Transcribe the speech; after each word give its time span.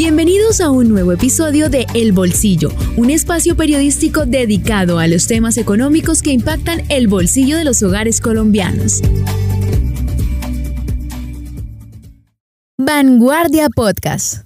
Bienvenidos 0.00 0.60
a 0.60 0.70
un 0.70 0.88
nuevo 0.88 1.10
episodio 1.10 1.68
de 1.70 1.84
El 1.92 2.12
Bolsillo, 2.12 2.70
un 2.96 3.10
espacio 3.10 3.56
periodístico 3.56 4.26
dedicado 4.26 5.00
a 5.00 5.08
los 5.08 5.26
temas 5.26 5.56
económicos 5.56 6.22
que 6.22 6.30
impactan 6.30 6.84
el 6.88 7.08
bolsillo 7.08 7.56
de 7.56 7.64
los 7.64 7.82
hogares 7.82 8.20
colombianos. 8.20 9.02
Vanguardia 12.78 13.66
Podcast. 13.74 14.44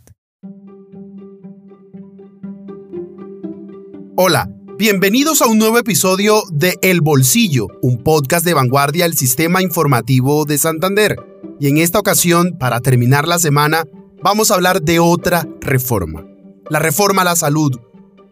Hola, 4.17 4.49
bienvenidos 4.79 5.43
a 5.43 5.49
un 5.49 5.59
nuevo 5.59 5.77
episodio 5.77 6.45
de 6.51 6.79
El 6.81 7.03
Bolsillo, 7.03 7.67
un 7.83 8.03
podcast 8.03 8.47
de 8.47 8.55
vanguardia 8.55 9.05
del 9.05 9.19
Sistema 9.19 9.61
Informativo 9.61 10.47
de 10.47 10.57
Santander. 10.57 11.17
Y 11.61 11.69
en 11.69 11.77
esta 11.77 11.99
ocasión, 11.99 12.57
para 12.59 12.81
terminar 12.81 13.29
la 13.29 13.39
semana, 13.39 13.85
vamos 14.23 14.51
a 14.51 14.55
hablar 14.55 14.83
de 14.83 14.99
otra 15.01 15.47
reforma. 15.61 16.25
La 16.71 16.79
reforma 16.79 17.23
a 17.23 17.27
la 17.27 17.37
salud, 17.37 17.79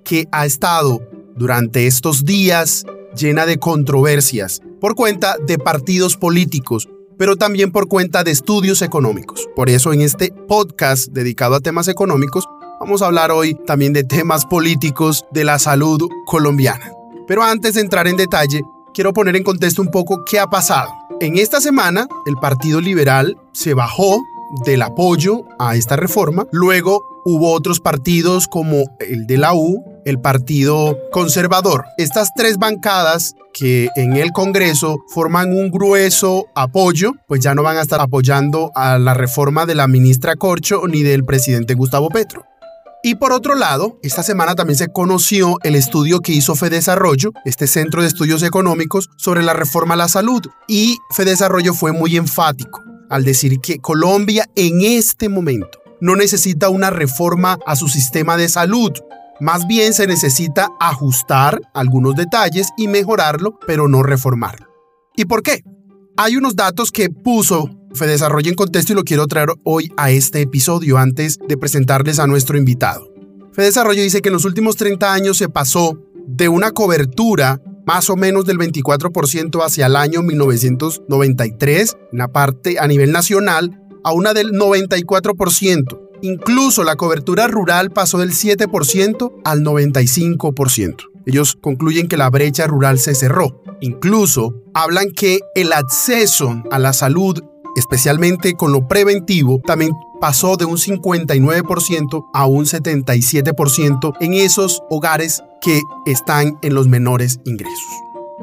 que 0.04 0.26
ha 0.32 0.46
estado 0.46 1.00
durante 1.36 1.86
estos 1.86 2.24
días 2.24 2.84
llena 3.16 3.46
de 3.46 3.58
controversias 3.58 4.62
por 4.80 4.94
cuenta 4.94 5.36
de 5.46 5.58
partidos 5.58 6.16
políticos, 6.16 6.88
pero 7.18 7.36
también 7.36 7.70
por 7.70 7.88
cuenta 7.88 8.24
de 8.24 8.30
estudios 8.30 8.82
económicos. 8.82 9.48
Por 9.54 9.68
eso 9.68 9.92
en 9.92 10.00
este 10.00 10.32
podcast 10.48 11.08
dedicado 11.08 11.54
a 11.56 11.60
temas 11.60 11.88
económicos, 11.88 12.48
vamos 12.80 13.02
a 13.02 13.06
hablar 13.06 13.30
hoy 13.30 13.54
también 13.66 13.92
de 13.92 14.04
temas 14.04 14.46
políticos 14.46 15.24
de 15.32 15.44
la 15.44 15.58
salud 15.58 16.08
colombiana. 16.24 16.92
Pero 17.26 17.42
antes 17.42 17.74
de 17.74 17.82
entrar 17.82 18.08
en 18.08 18.16
detalle, 18.16 18.62
quiero 18.94 19.12
poner 19.12 19.36
en 19.36 19.44
contexto 19.44 19.82
un 19.82 19.90
poco 19.90 20.24
qué 20.24 20.38
ha 20.38 20.46
pasado. 20.46 20.90
En 21.20 21.36
esta 21.36 21.60
semana, 21.60 22.08
el 22.24 22.36
Partido 22.36 22.80
Liberal 22.80 23.36
se 23.52 23.74
bajó 23.74 24.18
del 24.64 24.82
apoyo 24.82 25.44
a 25.58 25.76
esta 25.76 25.96
reforma. 25.96 26.46
Luego 26.52 27.22
hubo 27.24 27.52
otros 27.52 27.80
partidos 27.80 28.48
como 28.48 28.84
el 29.00 29.26
de 29.26 29.38
la 29.38 29.54
U, 29.54 29.84
el 30.04 30.20
Partido 30.20 30.98
Conservador. 31.12 31.84
Estas 31.98 32.30
tres 32.34 32.58
bancadas 32.58 33.34
que 33.52 33.88
en 33.96 34.16
el 34.16 34.32
Congreso 34.32 34.98
forman 35.08 35.52
un 35.52 35.70
grueso 35.70 36.46
apoyo, 36.54 37.12
pues 37.26 37.40
ya 37.40 37.54
no 37.54 37.62
van 37.62 37.76
a 37.76 37.82
estar 37.82 38.00
apoyando 38.00 38.70
a 38.74 38.98
la 38.98 39.14
reforma 39.14 39.66
de 39.66 39.74
la 39.74 39.88
ministra 39.88 40.36
Corcho 40.36 40.82
ni 40.86 41.02
del 41.02 41.24
presidente 41.24 41.74
Gustavo 41.74 42.08
Petro. 42.08 42.44
Y 43.02 43.14
por 43.14 43.32
otro 43.32 43.54
lado, 43.54 43.98
esta 44.02 44.22
semana 44.22 44.54
también 44.54 44.76
se 44.76 44.92
conoció 44.92 45.56
el 45.62 45.74
estudio 45.74 46.20
que 46.20 46.32
hizo 46.32 46.54
Fedesarrollo, 46.54 47.32
este 47.46 47.66
centro 47.66 48.02
de 48.02 48.08
estudios 48.08 48.42
económicos, 48.42 49.08
sobre 49.16 49.42
la 49.42 49.54
reforma 49.54 49.94
a 49.94 49.96
la 49.96 50.08
salud. 50.08 50.42
Y 50.68 50.98
Fedesarrollo 51.12 51.72
fue 51.72 51.92
muy 51.92 52.18
enfático 52.18 52.89
al 53.10 53.24
decir 53.24 53.60
que 53.60 53.78
Colombia 53.80 54.48
en 54.54 54.80
este 54.80 55.28
momento 55.28 55.80
no 56.00 56.16
necesita 56.16 56.70
una 56.70 56.88
reforma 56.88 57.58
a 57.66 57.76
su 57.76 57.88
sistema 57.88 58.36
de 58.36 58.48
salud. 58.48 58.92
Más 59.40 59.66
bien 59.66 59.92
se 59.92 60.06
necesita 60.06 60.68
ajustar 60.80 61.60
algunos 61.74 62.14
detalles 62.14 62.68
y 62.78 62.88
mejorarlo, 62.88 63.58
pero 63.66 63.88
no 63.88 64.02
reformarlo. 64.02 64.66
¿Y 65.16 65.26
por 65.26 65.42
qué? 65.42 65.62
Hay 66.16 66.36
unos 66.36 66.56
datos 66.56 66.90
que 66.90 67.10
puso 67.10 67.70
Fedesarrollo 67.92 68.48
en 68.48 68.54
contexto 68.54 68.92
y 68.92 68.96
lo 68.96 69.04
quiero 69.04 69.26
traer 69.26 69.48
hoy 69.64 69.92
a 69.96 70.10
este 70.10 70.40
episodio 70.40 70.96
antes 70.96 71.38
de 71.48 71.56
presentarles 71.56 72.20
a 72.20 72.26
nuestro 72.26 72.56
invitado. 72.56 73.12
Fedesarrollo 73.52 74.02
dice 74.02 74.22
que 74.22 74.28
en 74.28 74.34
los 74.34 74.44
últimos 74.44 74.76
30 74.76 75.12
años 75.12 75.36
se 75.36 75.48
pasó 75.48 75.98
de 76.26 76.48
una 76.48 76.70
cobertura 76.70 77.60
más 77.90 78.08
o 78.08 78.14
menos 78.14 78.44
del 78.44 78.56
24% 78.56 79.66
hacia 79.66 79.86
el 79.86 79.96
año 79.96 80.22
1993, 80.22 81.96
en 82.12 82.18
la 82.18 82.28
parte 82.28 82.78
a 82.78 82.86
nivel 82.86 83.10
nacional, 83.10 83.82
a 84.04 84.12
una 84.12 84.32
del 84.32 84.52
94%. 84.52 86.00
Incluso 86.22 86.84
la 86.84 86.94
cobertura 86.94 87.48
rural 87.48 87.90
pasó 87.90 88.18
del 88.18 88.30
7% 88.30 89.32
al 89.42 89.62
95%. 89.62 91.10
Ellos 91.26 91.58
concluyen 91.60 92.06
que 92.06 92.16
la 92.16 92.30
brecha 92.30 92.68
rural 92.68 93.00
se 93.00 93.16
cerró. 93.16 93.60
Incluso 93.80 94.54
hablan 94.72 95.10
que 95.10 95.40
el 95.56 95.72
acceso 95.72 96.62
a 96.70 96.78
la 96.78 96.92
salud, 96.92 97.42
especialmente 97.76 98.54
con 98.54 98.72
lo 98.72 98.86
preventivo, 98.88 99.60
también 99.64 99.92
pasó 100.20 100.56
de 100.56 100.64
un 100.64 100.76
59% 100.76 102.26
a 102.32 102.46
un 102.46 102.64
77% 102.64 104.12
en 104.20 104.34
esos 104.34 104.82
hogares 104.90 105.42
que 105.60 105.80
están 106.06 106.58
en 106.62 106.74
los 106.74 106.88
menores 106.88 107.40
ingresos. 107.44 107.90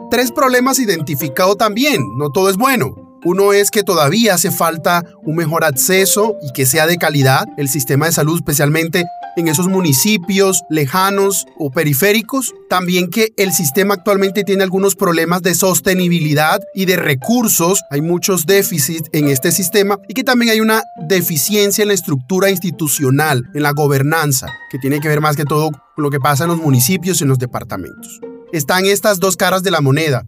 Tres 0.10 0.32
problemas 0.32 0.80
identificados 0.80 1.58
también, 1.58 2.02
no 2.18 2.30
todo 2.30 2.50
es 2.50 2.58
bueno. 2.58 2.96
Uno 3.26 3.52
es 3.52 3.72
que 3.72 3.84
todavía 3.84 4.36
hace 4.36 4.52
falta 4.52 5.04
un 5.24 5.36
mejor 5.36 5.66
acceso 5.66 6.36
y 6.42 6.54
que 6.54 6.66
sea 6.66 6.88
de 6.88 6.98
calidad 6.98 7.46
el 7.58 7.68
sistema 7.68 8.06
de 8.06 8.12
salud, 8.12 8.38
especialmente 8.38 9.06
en 9.38 9.48
esos 9.48 9.68
municipios 9.68 10.64
lejanos 10.70 11.46
o 11.58 11.72
periféricos. 11.72 12.54
También 12.70 13.10
que 13.10 13.30
el 13.38 13.54
sistema 13.54 13.94
actualmente 13.94 14.44
tiene 14.44 14.64
algunos 14.64 14.96
problemas 14.96 15.42
de 15.44 15.56
sostenibilidad 15.56 16.60
y 16.76 16.86
de 16.86 16.98
recursos. 16.98 17.84
Hay 17.90 18.02
muchos 18.02 18.46
déficits 18.46 19.10
en 19.14 19.30
este 19.30 19.52
sistema 19.52 20.00
y 20.10 20.14
que 20.14 20.26
también 20.26 20.52
hay 20.52 20.60
una 20.60 20.82
deficiencia 21.08 21.84
en 21.84 21.90
la 21.90 21.94
estructura 21.94 22.50
institucional, 22.50 23.50
en 23.54 23.64
la 23.64 23.72
gobernanza, 23.72 24.48
que 24.70 24.80
tiene 24.80 25.00
que 25.00 25.08
ver 25.08 25.22
más 25.22 25.38
que 25.38 25.46
todo 25.46 25.70
con 25.72 26.04
lo 26.04 26.10
que 26.10 26.20
pasa 26.20 26.44
en 26.44 26.50
los 26.50 26.60
municipios 26.60 27.22
y 27.22 27.24
en 27.24 27.30
los 27.30 27.40
departamentos. 27.40 28.20
Están 28.52 28.86
estas 28.86 29.20
dos 29.20 29.38
caras 29.38 29.62
de 29.64 29.72
la 29.72 29.82
moneda. 29.82 30.26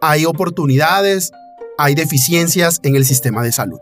Hay 0.00 0.24
oportunidades, 0.24 1.32
hay 1.76 1.94
deficiencias 1.94 2.80
en 2.82 2.96
el 2.96 3.04
sistema 3.04 3.42
de 3.42 3.52
salud. 3.52 3.78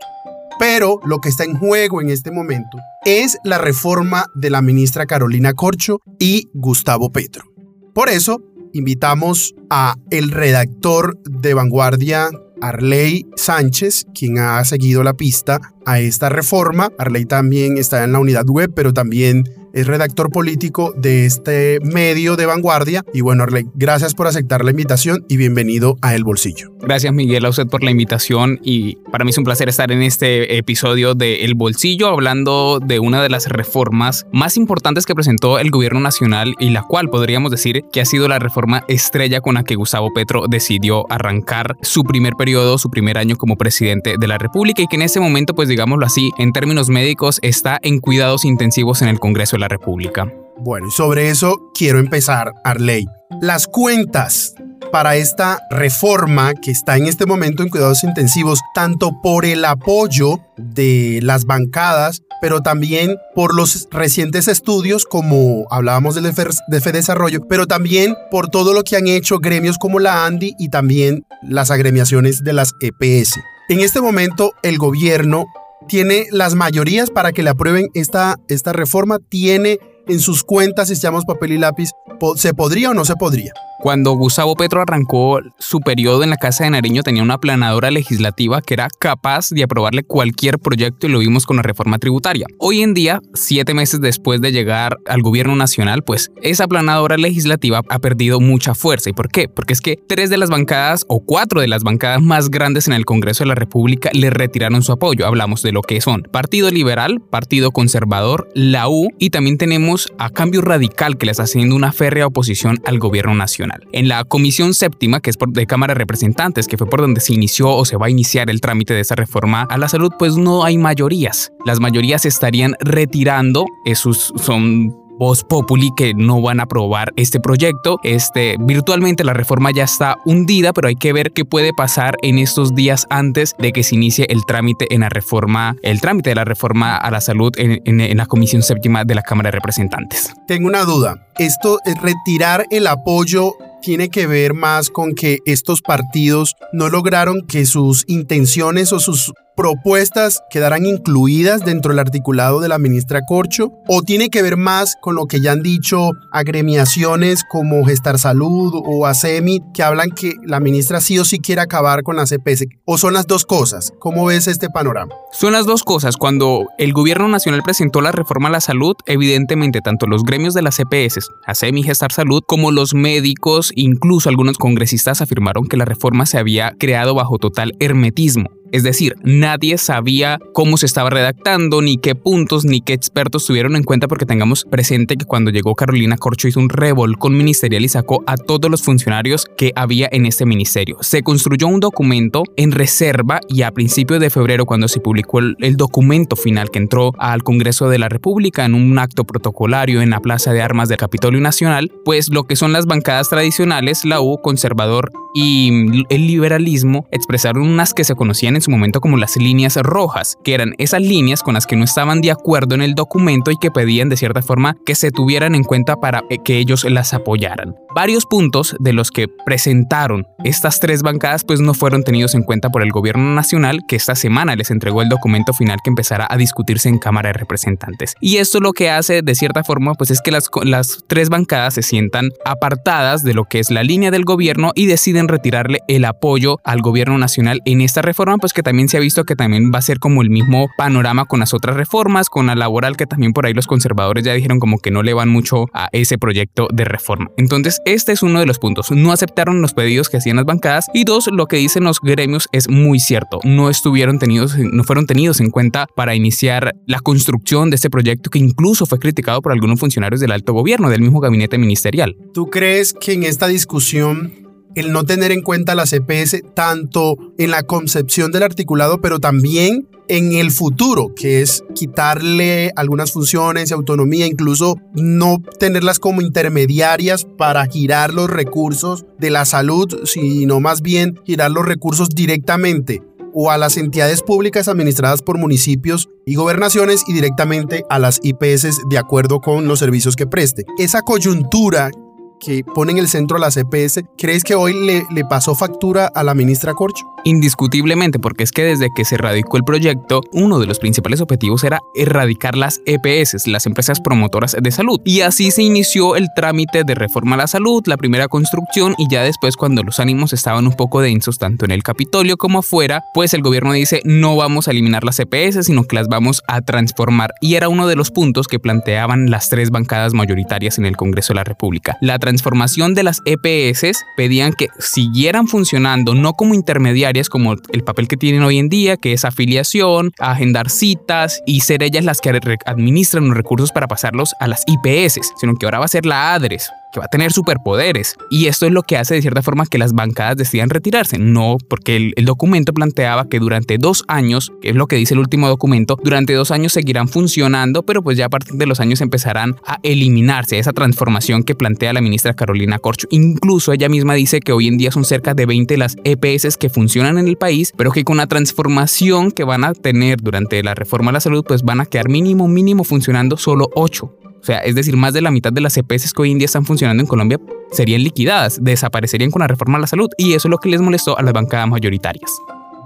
Pero 0.59 0.99
lo 1.05 1.19
que 1.19 1.29
está 1.29 1.43
en 1.43 1.57
juego 1.57 2.01
en 2.01 2.09
este 2.09 2.31
momento 2.31 2.77
es 3.05 3.37
la 3.43 3.57
reforma 3.57 4.25
de 4.35 4.49
la 4.49 4.61
ministra 4.61 5.05
Carolina 5.05 5.53
Corcho 5.53 5.99
y 6.19 6.49
Gustavo 6.53 7.11
Petro. 7.11 7.45
Por 7.93 8.09
eso, 8.09 8.41
invitamos 8.73 9.53
a 9.69 9.95
el 10.09 10.31
redactor 10.31 11.17
de 11.23 11.53
Vanguardia, 11.53 12.29
Arley 12.61 13.27
Sánchez, 13.35 14.05
quien 14.13 14.39
ha 14.39 14.63
seguido 14.65 15.03
la 15.03 15.13
pista 15.13 15.59
a 15.85 15.99
esta 15.99 16.29
reforma. 16.29 16.91
Arley 16.97 17.25
también 17.25 17.77
está 17.77 18.03
en 18.03 18.11
la 18.11 18.19
unidad 18.19 18.45
web, 18.47 18.71
pero 18.75 18.93
también 18.93 19.43
es 19.73 19.87
redactor 19.87 20.29
político 20.29 20.93
de 20.95 21.25
este 21.25 21.79
medio 21.81 22.35
de 22.35 22.45
vanguardia. 22.45 23.03
Y 23.13 23.21
bueno, 23.21 23.43
Arley, 23.43 23.65
gracias 23.75 24.13
por 24.13 24.27
aceptar 24.27 24.63
la 24.63 24.71
invitación 24.71 25.25
y 25.27 25.37
bienvenido 25.37 25.97
a 26.01 26.15
El 26.15 26.23
Bolsillo. 26.23 26.71
Gracias, 26.81 27.13
Miguel, 27.13 27.45
a 27.45 27.49
usted 27.49 27.67
por 27.67 27.83
la 27.83 27.91
invitación 27.91 28.59
y 28.63 28.97
para 29.11 29.23
mí 29.23 29.31
es 29.31 29.37
un 29.37 29.43
placer 29.43 29.69
estar 29.69 29.91
en 29.91 30.01
este 30.01 30.57
episodio 30.57 31.15
de 31.15 31.45
El 31.45 31.55
Bolsillo 31.55 32.07
hablando 32.07 32.79
de 32.79 32.99
una 32.99 33.21
de 33.21 33.29
las 33.29 33.47
reformas 33.47 34.25
más 34.31 34.57
importantes 34.57 35.05
que 35.05 35.15
presentó 35.15 35.59
el 35.59 35.71
gobierno 35.71 35.99
nacional 35.99 36.55
y 36.59 36.69
la 36.69 36.83
cual 36.83 37.09
podríamos 37.09 37.51
decir 37.51 37.83
que 37.91 38.01
ha 38.01 38.05
sido 38.05 38.27
la 38.27 38.39
reforma 38.39 38.83
estrella 38.87 39.41
con 39.41 39.55
la 39.55 39.63
que 39.63 39.75
Gustavo 39.75 40.13
Petro 40.13 40.45
decidió 40.47 41.05
arrancar 41.11 41.75
su 41.81 42.03
primer 42.03 42.33
periodo, 42.33 42.77
su 42.77 42.89
primer 42.89 43.17
año 43.17 43.35
como 43.35 43.55
presidente 43.55 44.15
de 44.19 44.27
la 44.27 44.37
República 44.37 44.81
y 44.81 44.87
que 44.87 44.95
en 44.95 45.01
este 45.01 45.19
momento, 45.19 45.53
pues 45.53 45.69
digámoslo 45.69 46.05
así, 46.05 46.31
en 46.37 46.53
términos 46.53 46.89
médicos 46.89 47.39
está 47.41 47.79
en 47.81 47.99
cuidados 47.99 48.45
intensivos 48.45 49.01
en 49.01 49.09
el 49.09 49.19
Congreso 49.19 49.56
la 49.57 49.67
República. 49.67 50.31
Bueno, 50.59 50.89
sobre 50.89 51.29
eso 51.29 51.71
quiero 51.73 51.99
empezar, 51.99 52.51
Arley. 52.63 53.05
Las 53.41 53.67
cuentas 53.67 54.55
para 54.91 55.15
esta 55.15 55.59
reforma 55.69 56.53
que 56.53 56.71
está 56.71 56.97
en 56.97 57.05
este 57.05 57.25
momento 57.25 57.63
en 57.63 57.69
cuidados 57.69 58.03
intensivos, 58.03 58.59
tanto 58.73 59.11
por 59.21 59.45
el 59.45 59.63
apoyo 59.65 60.39
de 60.57 61.19
las 61.21 61.45
bancadas, 61.45 62.23
pero 62.41 62.61
también 62.61 63.17
por 63.35 63.55
los 63.55 63.87
recientes 63.91 64.47
estudios, 64.47 65.05
como 65.05 65.65
hablábamos 65.69 66.15
del 66.15 66.23
de 66.23 66.91
Desarrollo, 66.91 67.41
pero 67.47 67.67
también 67.67 68.15
por 68.31 68.49
todo 68.49 68.73
lo 68.73 68.83
que 68.83 68.95
han 68.95 69.07
hecho 69.07 69.39
gremios 69.39 69.77
como 69.77 69.99
la 69.99 70.25
ANDI 70.25 70.55
y 70.57 70.69
también 70.69 71.25
las 71.41 71.71
agremiaciones 71.71 72.43
de 72.43 72.53
las 72.53 72.73
EPS. 72.81 73.39
En 73.69 73.81
este 73.81 74.01
momento, 74.01 74.53
el 74.63 74.77
gobierno 74.77 75.45
tiene 75.87 76.27
las 76.31 76.55
mayorías 76.55 77.09
para 77.09 77.31
que 77.31 77.43
le 77.43 77.49
aprueben 77.49 77.89
esta, 77.93 78.37
esta 78.47 78.73
reforma, 78.73 79.19
tiene 79.29 79.79
en 80.07 80.19
sus 80.19 80.43
cuentas, 80.43 80.87
si 80.87 80.93
echamos 80.93 81.25
papel 81.25 81.53
y 81.53 81.57
lápiz, 81.57 81.89
¿se 82.35 82.53
podría 82.53 82.91
o 82.91 82.93
no 82.93 83.05
se 83.05 83.15
podría? 83.15 83.53
Cuando 83.79 84.13
Gustavo 84.13 84.55
Petro 84.55 84.81
arrancó 84.81 85.39
su 85.59 85.81
periodo 85.81 86.23
en 86.23 86.31
la 86.31 86.37
Casa 86.37 86.63
de 86.63 86.71
Nariño 86.71 87.03
tenía 87.03 87.21
una 87.21 87.37
planadora 87.37 87.91
legislativa 87.91 88.59
que 88.61 88.73
era 88.73 88.87
capaz 88.99 89.49
de 89.51 89.61
aprobarle 89.61 90.03
cualquier 90.03 90.57
proyecto 90.57 91.05
y 91.05 91.11
lo 91.11 91.19
vimos 91.19 91.45
con 91.45 91.57
la 91.57 91.61
reforma 91.61 91.99
tributaria. 91.99 92.47
Hoy 92.57 92.81
en 92.81 92.95
día, 92.95 93.21
siete 93.35 93.75
meses 93.75 94.01
después 94.01 94.41
de 94.41 94.51
llegar 94.51 94.97
al 95.05 95.21
gobierno 95.21 95.55
nacional, 95.55 96.03
pues 96.03 96.31
esa 96.41 96.67
planadora 96.67 97.17
legislativa 97.17 97.81
ha 97.87 97.99
perdido 97.99 98.39
mucha 98.39 98.73
fuerza. 98.73 99.11
¿Y 99.11 99.13
por 99.13 99.29
qué? 99.29 99.47
Porque 99.47 99.73
es 99.73 99.81
que 99.81 99.99
tres 100.07 100.31
de 100.31 100.37
las 100.37 100.49
bancadas 100.49 101.05
o 101.07 101.19
cuatro 101.19 101.61
de 101.61 101.67
las 101.67 101.83
bancadas 101.83 102.21
más 102.21 102.49
grandes 102.49 102.87
en 102.87 102.93
el 102.93 103.05
Congreso 103.05 103.43
de 103.43 103.49
la 103.49 103.55
República 103.55 104.09
le 104.11 104.31
retiraron 104.31 104.81
su 104.81 104.91
apoyo. 104.91 105.27
Hablamos 105.27 105.61
de 105.61 105.71
lo 105.71 105.83
que 105.83 106.01
son 106.01 106.23
Partido 106.23 106.71
Liberal, 106.71 107.21
Partido 107.21 107.71
Conservador, 107.71 108.49
la 108.55 108.89
U 108.89 109.09
y 109.19 109.29
también 109.29 109.59
tenemos 109.59 110.11
a 110.17 110.31
Cambio 110.31 110.61
Radical 110.61 111.17
que 111.17 111.27
le 111.27 111.31
está 111.31 111.43
haciendo 111.43 111.75
una 111.75 111.91
férrea 111.91 112.25
oposición 112.25 112.79
al 112.83 112.97
gobierno 112.97 113.35
nacional. 113.35 113.66
En 113.91 114.07
la 114.07 114.23
Comisión 114.23 114.73
Séptima, 114.73 115.19
que 115.19 115.29
es 115.29 115.37
de 115.47 115.65
Cámara 115.65 115.93
de 115.93 115.99
Representantes, 115.99 116.67
que 116.67 116.77
fue 116.77 116.89
por 116.89 117.01
donde 117.01 117.21
se 117.21 117.33
inició 117.33 117.69
o 117.69 117.85
se 117.85 117.97
va 117.97 118.07
a 118.07 118.09
iniciar 118.09 118.49
el 118.49 118.61
trámite 118.61 118.93
de 118.93 119.01
esa 119.01 119.15
reforma 119.15 119.63
a 119.69 119.77
la 119.77 119.89
salud, 119.89 120.11
pues 120.17 120.37
no 120.37 120.63
hay 120.63 120.77
mayorías. 120.77 121.51
Las 121.65 121.79
mayorías 121.79 122.25
estarían 122.25 122.75
retirando, 122.79 123.65
esos 123.85 124.33
son 124.37 125.06
voz 125.17 125.43
populi 125.43 125.91
que 125.95 126.13
no 126.13 126.41
van 126.41 126.59
a 126.59 126.63
aprobar 126.63 127.13
este 127.15 127.39
proyecto. 127.39 127.99
Este, 128.03 128.55
virtualmente 128.59 129.23
la 129.23 129.33
reforma 129.33 129.71
ya 129.71 129.83
está 129.83 130.17
hundida, 130.25 130.73
pero 130.73 130.87
hay 130.87 130.95
que 130.95 131.13
ver 131.13 131.31
qué 131.31 131.45
puede 131.45 131.71
pasar 131.73 132.15
en 132.21 132.37
estos 132.39 132.75
días 132.75 133.05
antes 133.09 133.55
de 133.59 133.71
que 133.71 133.83
se 133.83 133.95
inicie 133.95 134.25
el 134.29 134.45
trámite 134.45 134.93
en 134.93 135.01
la 135.01 135.09
reforma, 135.09 135.75
el 135.83 136.01
trámite 136.01 136.31
de 136.31 136.35
la 136.35 136.45
reforma 136.45 136.97
a 136.97 137.11
la 137.11 137.21
salud 137.21 137.51
en, 137.57 137.81
en 137.85 138.17
la 138.17 138.25
Comisión 138.25 138.61
Séptima 138.61 139.03
de 139.03 139.15
la 139.15 139.21
Cámara 139.21 139.47
de 139.47 139.51
Representantes. 139.55 140.33
Tengo 140.47 140.67
una 140.67 140.83
duda. 140.83 141.27
Esto 141.37 141.79
es 141.85 142.01
retirar 142.01 142.65
el 142.71 142.87
apoyo 142.87 143.53
tiene 143.81 144.09
que 144.09 144.27
ver 144.27 144.53
más 144.53 144.89
con 144.89 145.13
que 145.13 145.39
estos 145.45 145.81
partidos 145.81 146.55
no 146.73 146.89
lograron 146.89 147.45
que 147.47 147.65
sus 147.65 148.03
intenciones 148.07 148.91
o 148.91 148.99
sus 148.99 149.33
propuestas 149.57 150.43
quedarán 150.51 150.85
incluidas 150.85 151.65
dentro 151.65 151.91
del 151.91 151.99
articulado 151.99 152.61
de 152.61 152.69
la 152.69 152.77
ministra 152.77 153.21
Corcho 153.27 153.73
o 153.87 154.03
tiene 154.03 154.29
que 154.29 154.43
ver 154.43 154.55
más 154.55 154.95
con 155.01 155.15
lo 155.15 155.25
que 155.25 155.41
ya 155.41 155.51
han 155.51 155.63
dicho 155.63 156.11
agremiaciones 156.31 157.43
como 157.49 157.83
Gestar 157.83 158.19
Salud 158.19 158.71
o 158.85 159.07
ASEMI 159.07 159.61
que 159.73 159.81
hablan 159.81 160.11
que 160.11 160.33
la 160.45 160.59
ministra 160.59 161.01
sí 161.01 161.17
o 161.17 161.25
sí 161.25 161.39
quiere 161.39 161.61
acabar 161.61 162.03
con 162.03 162.15
la 162.15 162.25
CPS 162.25 162.67
o 162.85 162.99
son 162.99 163.15
las 163.15 163.25
dos 163.25 163.45
cosas? 163.45 163.91
¿Cómo 163.99 164.25
ves 164.25 164.47
este 164.47 164.69
panorama? 164.69 165.15
Son 165.31 165.51
las 165.53 165.65
dos 165.65 165.83
cosas. 165.83 166.17
Cuando 166.17 166.67
el 166.77 166.93
gobierno 166.93 167.27
nacional 167.27 167.63
presentó 167.63 168.01
la 168.01 168.11
reforma 168.11 168.49
a 168.49 168.51
la 168.51 168.61
salud, 168.61 168.95
evidentemente 169.07 169.81
tanto 169.81 170.05
los 170.05 170.23
gremios 170.23 170.53
de 170.53 170.61
las 170.61 170.77
CPS, 170.77 171.27
ASEMI 171.47 171.81
y 171.81 171.83
Gestar 171.83 172.11
Salud, 172.11 172.43
como 172.47 172.71
los 172.71 172.93
médicos, 172.93 173.71
incluso 173.75 174.29
algunos 174.29 174.59
congresistas 174.59 175.21
afirmaron 175.21 175.65
que 175.67 175.77
la 175.77 175.85
reforma 175.85 176.27
se 176.27 176.37
había 176.37 176.73
creado 176.77 177.15
bajo 177.15 177.39
total 177.39 177.73
hermetismo. 177.79 178.56
Es 178.71 178.83
decir, 178.83 179.15
nadie 179.23 179.77
sabía 179.77 180.39
cómo 180.53 180.77
se 180.77 180.85
estaba 180.85 181.09
redactando, 181.09 181.81
ni 181.81 181.97
qué 181.97 182.15
puntos, 182.15 182.65
ni 182.65 182.81
qué 182.81 182.93
expertos 182.93 183.45
tuvieron 183.45 183.75
en 183.75 183.83
cuenta, 183.83 184.07
porque 184.07 184.25
tengamos 184.25 184.65
presente 184.65 185.15
que 185.15 185.25
cuando 185.25 185.51
llegó 185.51 185.75
Carolina 185.75 186.17
Corcho 186.17 186.47
hizo 186.47 186.59
un 186.59 186.69
revolcón 186.69 187.37
ministerial 187.37 187.85
y 187.85 187.89
sacó 187.89 188.23
a 188.27 188.35
todos 188.35 188.69
los 188.69 188.81
funcionarios 188.81 189.45
que 189.57 189.71
había 189.75 190.09
en 190.11 190.25
este 190.25 190.45
ministerio. 190.45 190.97
Se 191.01 191.23
construyó 191.23 191.67
un 191.67 191.79
documento 191.79 192.43
en 192.55 192.71
reserva 192.71 193.39
y 193.47 193.61
a 193.61 193.71
principios 193.71 194.19
de 194.19 194.29
febrero, 194.29 194.65
cuando 194.65 194.87
se 194.87 194.99
publicó 194.99 195.39
el, 195.39 195.77
documento 195.77 196.35
final 196.35 196.71
que 196.71 196.79
entró 196.79 197.13
al 197.19 197.43
Congreso 197.43 197.87
de 197.87 197.99
la 197.99 198.09
República 198.09 198.65
en 198.65 198.73
un 198.73 198.97
acto 198.97 199.25
protocolario 199.25 200.01
en 200.01 200.09
la 200.09 200.19
Plaza 200.19 200.53
de 200.53 200.61
Armas 200.61 200.89
del 200.89 200.97
Capitolio 200.97 201.39
Nacional, 201.39 201.91
pues 202.03 202.29
lo 202.29 202.43
que 202.43 202.55
son 202.55 202.73
las 202.73 202.87
bancadas 202.87 203.29
tradicionales, 203.29 204.03
la 204.03 204.19
U, 204.19 204.39
conservador 204.41 205.11
y 205.33 206.03
el 206.09 206.27
liberalismo, 206.27 207.07
expresaron 207.11 207.67
unas 207.67 207.93
que 207.93 208.03
se 208.03 208.15
conocían 208.15 208.55
en 208.57 208.61
su 208.61 208.71
momento 208.71 208.99
como 208.99 209.17
las 209.17 209.37
líneas 209.37 209.77
rojas, 209.77 210.37
que 210.43 210.53
eran 210.53 210.73
esas 210.77 211.01
líneas 211.01 211.41
con 211.41 211.53
las 211.53 211.65
que 211.65 211.75
no 211.75 211.85
estaban 211.85 212.21
de 212.21 212.31
acuerdo 212.31 212.75
en 212.75 212.81
el 212.81 212.93
documento 212.93 213.51
y 213.51 213.57
que 213.57 213.71
pedían 213.71 214.09
de 214.09 214.17
cierta 214.17 214.41
forma 214.41 214.75
que 214.85 214.95
se 214.95 215.11
tuvieran 215.11 215.55
en 215.55 215.63
cuenta 215.63 215.95
para 215.95 216.23
eh, 216.29 216.39
que 216.43 216.57
ellos 216.57 216.83
las 216.83 217.13
apoyaran. 217.13 217.75
Varios 217.95 218.25
puntos 218.25 218.75
de 218.79 218.93
los 218.93 219.09
que 219.09 219.27
presentaron 219.27 220.27
estas 220.43 220.79
tres 220.79 221.01
bancadas 221.01 221.43
pues 221.43 221.61
no 221.61 221.73
fueron 221.73 222.03
tenidos 222.03 222.35
en 222.35 222.43
cuenta 222.43 222.69
por 222.69 222.83
el 222.83 222.91
gobierno 222.91 223.33
nacional 223.33 223.81
que 223.87 223.95
esta 223.95 224.15
semana 224.15 224.55
les 224.55 224.69
entregó 224.69 225.01
el 225.01 225.09
documento 225.09 225.53
final 225.53 225.79
que 225.83 225.89
empezará 225.89 226.27
a 226.29 226.37
discutirse 226.37 226.89
en 226.89 226.99
Cámara 226.99 227.29
de 227.29 227.33
Representantes. 227.33 228.13
Y 228.21 228.37
esto 228.37 228.59
lo 228.59 228.73
que 228.73 228.89
hace 228.89 229.21
de 229.21 229.35
cierta 229.35 229.63
forma 229.63 229.93
pues 229.95 230.11
es 230.11 230.21
que 230.21 230.31
las, 230.31 230.49
las 230.63 231.03
tres 231.07 231.29
bancadas 231.29 231.75
se 231.75 231.81
sientan 231.81 232.29
apartadas 232.45 233.23
de 233.23 233.33
lo 233.33 233.45
que 233.45 233.59
es 233.59 233.71
la 233.71 233.83
línea 233.83 234.11
del 234.11 234.25
gobierno 234.25 234.71
y 234.75 234.85
deciden 234.85 235.27
retirarle 235.27 235.79
el 235.87 236.05
apoyo 236.05 236.59
al 236.63 236.81
gobierno 236.81 237.17
nacional 237.17 237.61
en 237.65 237.81
esta 237.81 238.01
reforma 238.01 238.37
pues 238.37 238.46
que 238.53 238.63
también 238.63 238.89
se 238.89 238.97
ha 238.97 238.99
visto 238.99 239.23
que 239.25 239.35
también 239.35 239.71
va 239.73 239.79
a 239.79 239.81
ser 239.81 239.99
como 239.99 240.21
el 240.21 240.29
mismo 240.29 240.69
panorama 240.77 241.25
con 241.25 241.39
las 241.39 241.53
otras 241.53 241.75
reformas, 241.75 242.29
con 242.29 242.47
la 242.47 242.55
laboral 242.55 242.97
que 242.97 243.05
también 243.05 243.33
por 243.33 243.45
ahí 243.45 243.53
los 243.53 243.67
conservadores 243.67 244.23
ya 244.23 244.33
dijeron 244.33 244.59
como 244.59 244.79
que 244.79 244.91
no 244.91 245.03
le 245.03 245.13
van 245.13 245.29
mucho 245.29 245.65
a 245.73 245.89
ese 245.91 246.17
proyecto 246.17 246.67
de 246.71 246.85
reforma. 246.85 247.29
Entonces 247.37 247.81
este 247.85 248.11
es 248.11 248.23
uno 248.23 248.39
de 248.39 248.45
los 248.45 248.59
puntos. 248.59 248.91
No 248.91 249.11
aceptaron 249.11 249.61
los 249.61 249.73
pedidos 249.73 250.09
que 250.09 250.17
hacían 250.17 250.37
las 250.37 250.45
bancadas 250.45 250.87
y 250.93 251.03
dos, 251.03 251.27
lo 251.31 251.47
que 251.47 251.57
dicen 251.57 251.83
los 251.83 251.99
gremios 251.99 252.47
es 252.51 252.69
muy 252.69 252.99
cierto. 252.99 253.39
No 253.43 253.69
estuvieron 253.69 254.19
tenidos, 254.19 254.57
no 254.57 254.83
fueron 254.83 255.05
tenidos 255.05 255.39
en 255.39 255.49
cuenta 255.49 255.87
para 255.95 256.15
iniciar 256.15 256.73
la 256.85 256.99
construcción 256.99 257.69
de 257.69 257.75
este 257.75 257.89
proyecto 257.89 258.29
que 258.29 258.39
incluso 258.39 258.85
fue 258.85 258.99
criticado 258.99 259.41
por 259.41 259.51
algunos 259.51 259.79
funcionarios 259.79 260.21
del 260.21 260.31
alto 260.31 260.53
gobierno, 260.53 260.89
del 260.89 261.01
mismo 261.01 261.19
gabinete 261.19 261.57
ministerial. 261.57 262.15
¿Tú 262.33 262.49
crees 262.49 262.93
que 262.93 263.13
en 263.13 263.23
esta 263.23 263.47
discusión 263.47 264.46
el 264.77 264.91
no 264.91 265.05
tener 265.05 265.31
en 265.31 265.41
cuenta 265.41 265.73
la 265.73 265.85
CPS 265.85 266.43
tanto 266.53 267.17
en 267.39 267.49
la 267.49 267.63
concepción 267.63 268.31
del 268.31 268.43
articulado, 268.43 269.01
pero 269.01 269.19
también 269.19 269.87
en 270.07 270.33
el 270.33 270.51
futuro, 270.51 271.13
que 271.15 271.41
es 271.41 271.63
quitarle 271.73 272.71
algunas 272.75 273.11
funciones 273.11 273.71
y 273.71 273.73
autonomía, 273.73 274.27
incluso 274.27 274.77
no 274.93 275.41
tenerlas 275.59 275.97
como 275.97 276.21
intermediarias 276.21 277.25
para 277.25 277.65
girar 277.65 278.13
los 278.13 278.29
recursos 278.29 279.05
de 279.17 279.31
la 279.31 279.45
salud, 279.45 280.05
sino 280.05 280.59
más 280.59 280.83
bien 280.83 281.19
girar 281.25 281.49
los 281.49 281.65
recursos 281.65 282.09
directamente 282.09 283.01
o 283.33 283.49
a 283.51 283.57
las 283.57 283.77
entidades 283.77 284.21
públicas 284.21 284.67
administradas 284.67 285.23
por 285.23 285.39
municipios 285.39 286.07
y 286.25 286.35
gobernaciones 286.35 287.03
y 287.07 287.13
directamente 287.13 287.83
a 287.89 287.99
las 287.99 288.19
IPS 288.23 288.81
de 288.89 288.97
acuerdo 288.97 289.41
con 289.41 289.67
los 289.67 289.79
servicios 289.79 290.15
que 290.15 290.27
preste. 290.27 290.65
Esa 290.77 291.01
coyuntura 291.01 291.91
que 292.39 292.63
pone 292.63 292.91
en 292.91 292.97
el 292.97 293.07
centro 293.07 293.37
la 293.37 293.49
CPS, 293.49 294.03
¿crees 294.17 294.43
que 294.43 294.55
hoy 294.55 294.73
le, 294.73 295.05
le, 295.11 295.25
pasó 295.25 295.55
factura 295.55 296.07
a 296.07 296.23
la 296.23 296.33
ministra 296.33 296.73
Corcho? 296.73 297.05
Indiscutiblemente, 297.23 298.19
porque 298.19 298.43
es 298.43 298.51
que 298.51 298.63
desde 298.63 298.89
que 298.95 299.03
se 299.03 299.17
radicó 299.17 299.57
el 299.57 299.63
proyecto, 299.63 300.21
uno 300.31 300.59
de 300.59 300.65
los 300.65 300.79
principales 300.79 301.19
objetivos 301.21 301.63
era 301.63 301.79
erradicar 301.95 302.55
las 302.55 302.79
EPS, 302.85 303.47
las 303.47 303.65
empresas 303.65 303.99
promotoras 303.99 304.55
de 304.59 304.71
salud. 304.71 305.01
Y 305.03 305.21
así 305.21 305.51
se 305.51 305.63
inició 305.63 306.15
el 306.15 306.27
trámite 306.35 306.83
de 306.83 306.95
reforma 306.95 307.35
a 307.35 307.39
la 307.39 307.47
salud, 307.47 307.83
la 307.85 307.97
primera 307.97 308.27
construcción, 308.27 308.95
y 308.97 309.07
ya 309.09 309.23
después 309.23 309.57
cuando 309.57 309.83
los 309.83 309.99
ánimos 309.99 310.31
estaban 310.33 310.67
un 310.67 310.73
poco 310.73 311.01
densos, 311.01 311.37
tanto 311.37 311.65
en 311.65 311.71
el 311.71 311.83
Capitolio 311.83 312.37
como 312.37 312.59
afuera, 312.59 313.03
pues 313.13 313.33
el 313.33 313.41
gobierno 313.41 313.73
dice 313.73 314.01
no 314.05 314.35
vamos 314.35 314.67
a 314.67 314.71
eliminar 314.71 315.03
las 315.03 315.19
EPS, 315.19 315.65
sino 315.65 315.83
que 315.83 315.95
las 315.95 316.07
vamos 316.07 316.43
a 316.47 316.61
transformar. 316.61 317.33
Y 317.41 317.55
era 317.55 317.69
uno 317.69 317.87
de 317.87 317.95
los 317.95 318.11
puntos 318.11 318.47
que 318.47 318.59
planteaban 318.59 319.29
las 319.29 319.49
tres 319.49 319.69
bancadas 319.69 320.13
mayoritarias 320.13 320.77
en 320.77 320.85
el 320.85 320.97
Congreso 320.97 321.33
de 321.33 321.35
la 321.37 321.43
República. 321.43 321.97
La 322.01 322.19
transformación 322.27 322.93
de 322.93 323.03
las 323.03 323.21
EPS 323.23 324.03
pedían 324.17 324.51
que 324.51 324.67
siguieran 324.79 325.47
funcionando 325.47 326.13
no 326.13 326.33
como 326.33 326.55
intermediarias 326.55 327.29
como 327.29 327.53
el 327.53 327.83
papel 327.85 328.09
que 328.09 328.17
tienen 328.17 328.43
hoy 328.43 328.57
en 328.57 328.67
día, 328.67 328.97
que 328.97 329.13
es 329.13 329.23
afiliación, 329.23 330.11
agendar 330.19 330.69
citas 330.69 331.41
y 331.45 331.61
ser 331.61 331.83
ellas 331.83 332.03
las 332.03 332.19
que 332.19 332.37
administran 332.65 333.29
los 333.29 333.37
recursos 333.37 333.71
para 333.71 333.87
pasarlos 333.87 334.33
a 334.41 334.47
las 334.47 334.65
IPS, 334.67 335.21
sino 335.39 335.55
que 335.55 335.67
ahora 335.67 335.79
va 335.79 335.85
a 335.85 335.87
ser 335.87 336.05
la 336.05 336.33
ADRES, 336.33 336.69
que 336.91 336.99
va 336.99 337.05
a 337.05 337.09
tener 337.09 337.31
superpoderes. 337.31 338.15
Y 338.29 338.47
esto 338.47 338.65
es 338.65 338.71
lo 338.71 338.83
que 338.83 338.97
hace 338.97 339.15
de 339.15 339.21
cierta 339.21 339.41
forma 339.41 339.65
que 339.65 339.77
las 339.77 339.93
bancadas 339.93 340.37
decidan 340.37 340.69
retirarse. 340.69 341.17
No, 341.17 341.57
porque 341.69 342.13
el, 342.15 342.25
documento 342.25 342.73
planteaba 342.73 343.29
que 343.29 343.39
durante 343.39 343.77
dos 343.77 344.03
años, 344.07 344.51
que 344.61 344.69
es 344.69 344.75
lo 344.75 344.87
que 344.87 344.97
dice 344.97 345.13
el 345.13 345.19
último 345.19 345.47
documento, 345.47 345.97
durante 346.03 346.33
dos 346.33 346.51
años 346.51 346.73
seguirán 346.73 347.07
funcionando, 347.07 347.83
pero 347.83 348.03
pues 348.03 348.17
ya 348.17 348.25
a 348.25 348.29
partir 348.29 348.55
de 348.55 348.65
los 348.65 348.79
años 348.79 348.99
empezarán 349.01 349.55
a 349.65 349.79
eliminarse 349.83 350.59
esa 350.59 350.73
transformación 350.73 351.43
que 351.43 351.55
plantea 351.55 351.93
la 351.93 352.01
ministra 352.01 352.33
Carolina 352.33 352.79
Corcho. 352.79 353.07
Incluso 353.11 353.71
ella 353.71 353.87
misma 353.87 354.13
dice 354.15 354.41
que 354.41 354.51
hoy 354.51 354.67
en 354.67 354.77
día 354.77 354.91
son 354.91 355.05
cerca 355.05 355.33
de 355.33 355.45
20 355.45 355.77
las 355.77 355.95
EPS 356.03 356.57
que 356.57 356.69
funcionan 356.69 357.17
en 357.17 357.27
el 357.27 357.37
país, 357.37 357.73
pero 357.77 357.91
que 357.91 358.03
con 358.03 358.17
la 358.17 358.27
transformación 358.27 359.31
que 359.31 359.43
van 359.43 359.63
a 359.63 359.73
tener 359.73 360.21
durante 360.21 360.61
la 360.63 360.75
reforma 360.75 361.11
a 361.11 361.13
la 361.13 361.19
salud, 361.19 361.45
pues 361.47 361.63
van 361.63 361.81
a 361.81 361.85
quedar 361.85 362.09
mínimo, 362.09 362.47
mínimo 362.47 362.83
funcionando 362.83 363.37
solo 363.37 363.69
8. 363.75 364.26
O 364.39 364.43
sea, 364.43 364.59
es 364.59 364.75
decir, 364.75 364.95
más 364.97 365.13
de 365.13 365.21
la 365.21 365.31
mitad 365.31 365.51
de 365.51 365.61
las 365.61 365.77
EPS 365.77 366.13
que 366.13 366.21
hoy 366.21 366.31
en 366.31 366.37
día 366.37 366.45
están 366.45 366.65
funcionando 366.65 367.01
en 367.01 367.07
Colombia 367.07 367.39
serían 367.71 368.03
liquidadas, 368.03 368.59
desaparecerían 368.61 369.31
con 369.31 369.41
la 369.41 369.47
reforma 369.47 369.77
a 369.77 369.81
la 369.81 369.87
salud 369.87 370.09
y 370.17 370.33
eso 370.33 370.47
es 370.47 370.51
lo 370.51 370.57
que 370.57 370.69
les 370.69 370.81
molestó 370.81 371.17
a 371.17 371.21
las 371.21 371.33
bancadas 371.33 371.67
mayoritarias. 371.67 372.31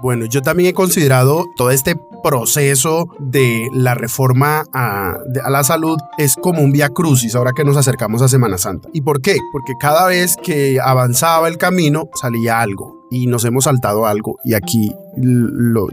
Bueno, 0.02 0.26
yo 0.26 0.42
también 0.42 0.70
he 0.70 0.74
considerado 0.74 1.44
todo 1.56 1.70
este 1.70 1.94
proceso 2.24 3.06
de 3.20 3.68
la 3.72 3.94
reforma 3.94 4.64
a, 4.72 5.12
a, 5.44 5.50
la 5.50 5.62
salud 5.62 5.96
es 6.18 6.34
como 6.34 6.60
un 6.60 6.72
vía 6.72 6.88
crucis 6.88 7.36
ahora 7.36 7.52
que 7.54 7.64
nos 7.64 7.76
acercamos 7.76 8.20
a 8.20 8.28
Semana 8.28 8.58
Santa. 8.58 8.88
¿Y 8.92 9.02
por 9.02 9.20
qué? 9.20 9.36
Porque 9.52 9.74
cada 9.78 10.08
vez 10.08 10.36
que 10.42 10.80
avanzaba 10.82 11.46
el 11.46 11.56
camino 11.56 12.08
salía 12.14 12.60
algo 12.60 13.06
y 13.12 13.28
nos 13.28 13.44
hemos 13.44 13.64
saltado 13.64 14.06
algo 14.06 14.38
y 14.44 14.54
aquí 14.54 14.92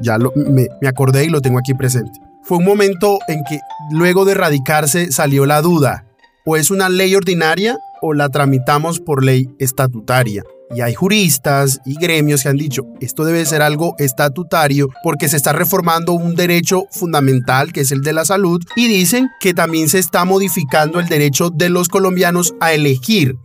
ya 0.02 0.18
me 0.18 0.88
acordé 0.88 1.26
y 1.26 1.30
lo 1.30 1.42
tengo 1.42 1.60
aquí 1.60 1.76
presente. 1.76 2.29
Fue 2.50 2.58
un 2.58 2.66
momento 2.66 3.20
en 3.28 3.44
que 3.44 3.60
luego 3.92 4.26
de 4.26 4.34
radicarse 4.34 5.12
salió 5.12 5.46
la 5.46 5.62
duda, 5.62 6.08
o 6.48 6.56
es 6.56 6.72
una 6.72 6.90
ley 6.90 7.14
ordinaria 7.14 7.78
o 8.02 8.16
la 8.16 8.30
tramitamos 8.30 9.00
por 9.00 9.24
ley 9.24 9.52
estatutaria. 9.60 10.42
Y 10.76 10.82
hay 10.82 10.96
juristas 10.96 11.80
y 11.86 11.94
gremios 11.94 12.42
que 12.42 12.50
han 12.50 12.58
dicho, 12.58 12.88
esto 13.02 13.24
debe 13.24 13.46
ser 13.46 13.62
algo 13.62 13.94
estatutario 14.00 14.90
porque 15.04 15.30
se 15.30 15.38
está 15.38 15.54
reformando 15.54 16.14
un 16.14 16.34
derecho 16.34 16.86
fundamental 16.90 17.72
que 17.72 17.82
es 17.82 17.92
el 17.92 18.02
de 18.02 18.14
la 18.14 18.26
salud 18.26 18.60
y 18.76 18.88
dicen 18.88 19.30
que 19.40 19.54
también 19.54 19.88
se 19.88 20.00
está 20.00 20.26
modificando 20.26 21.00
el 21.00 21.08
derecho 21.08 21.52
de 21.52 21.70
los 21.70 21.88
colombianos 21.88 22.56
a 22.60 22.74
elegir 22.74 23.38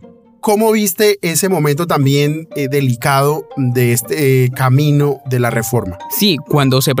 ¿cómo 0.45 0.71
viste 0.71 1.17
ese 1.23 1.49
momento 1.49 1.87
también 1.87 2.47
eh, 2.55 2.67
delicado 2.69 3.49
de 3.57 3.93
este 3.93 4.45
eh, 4.45 4.51
camino 4.51 5.17
de 5.25 5.39
la 5.39 5.49
reforma? 5.49 5.97
Sí, 6.15 6.37
cuando 6.47 6.83
se, 6.83 6.93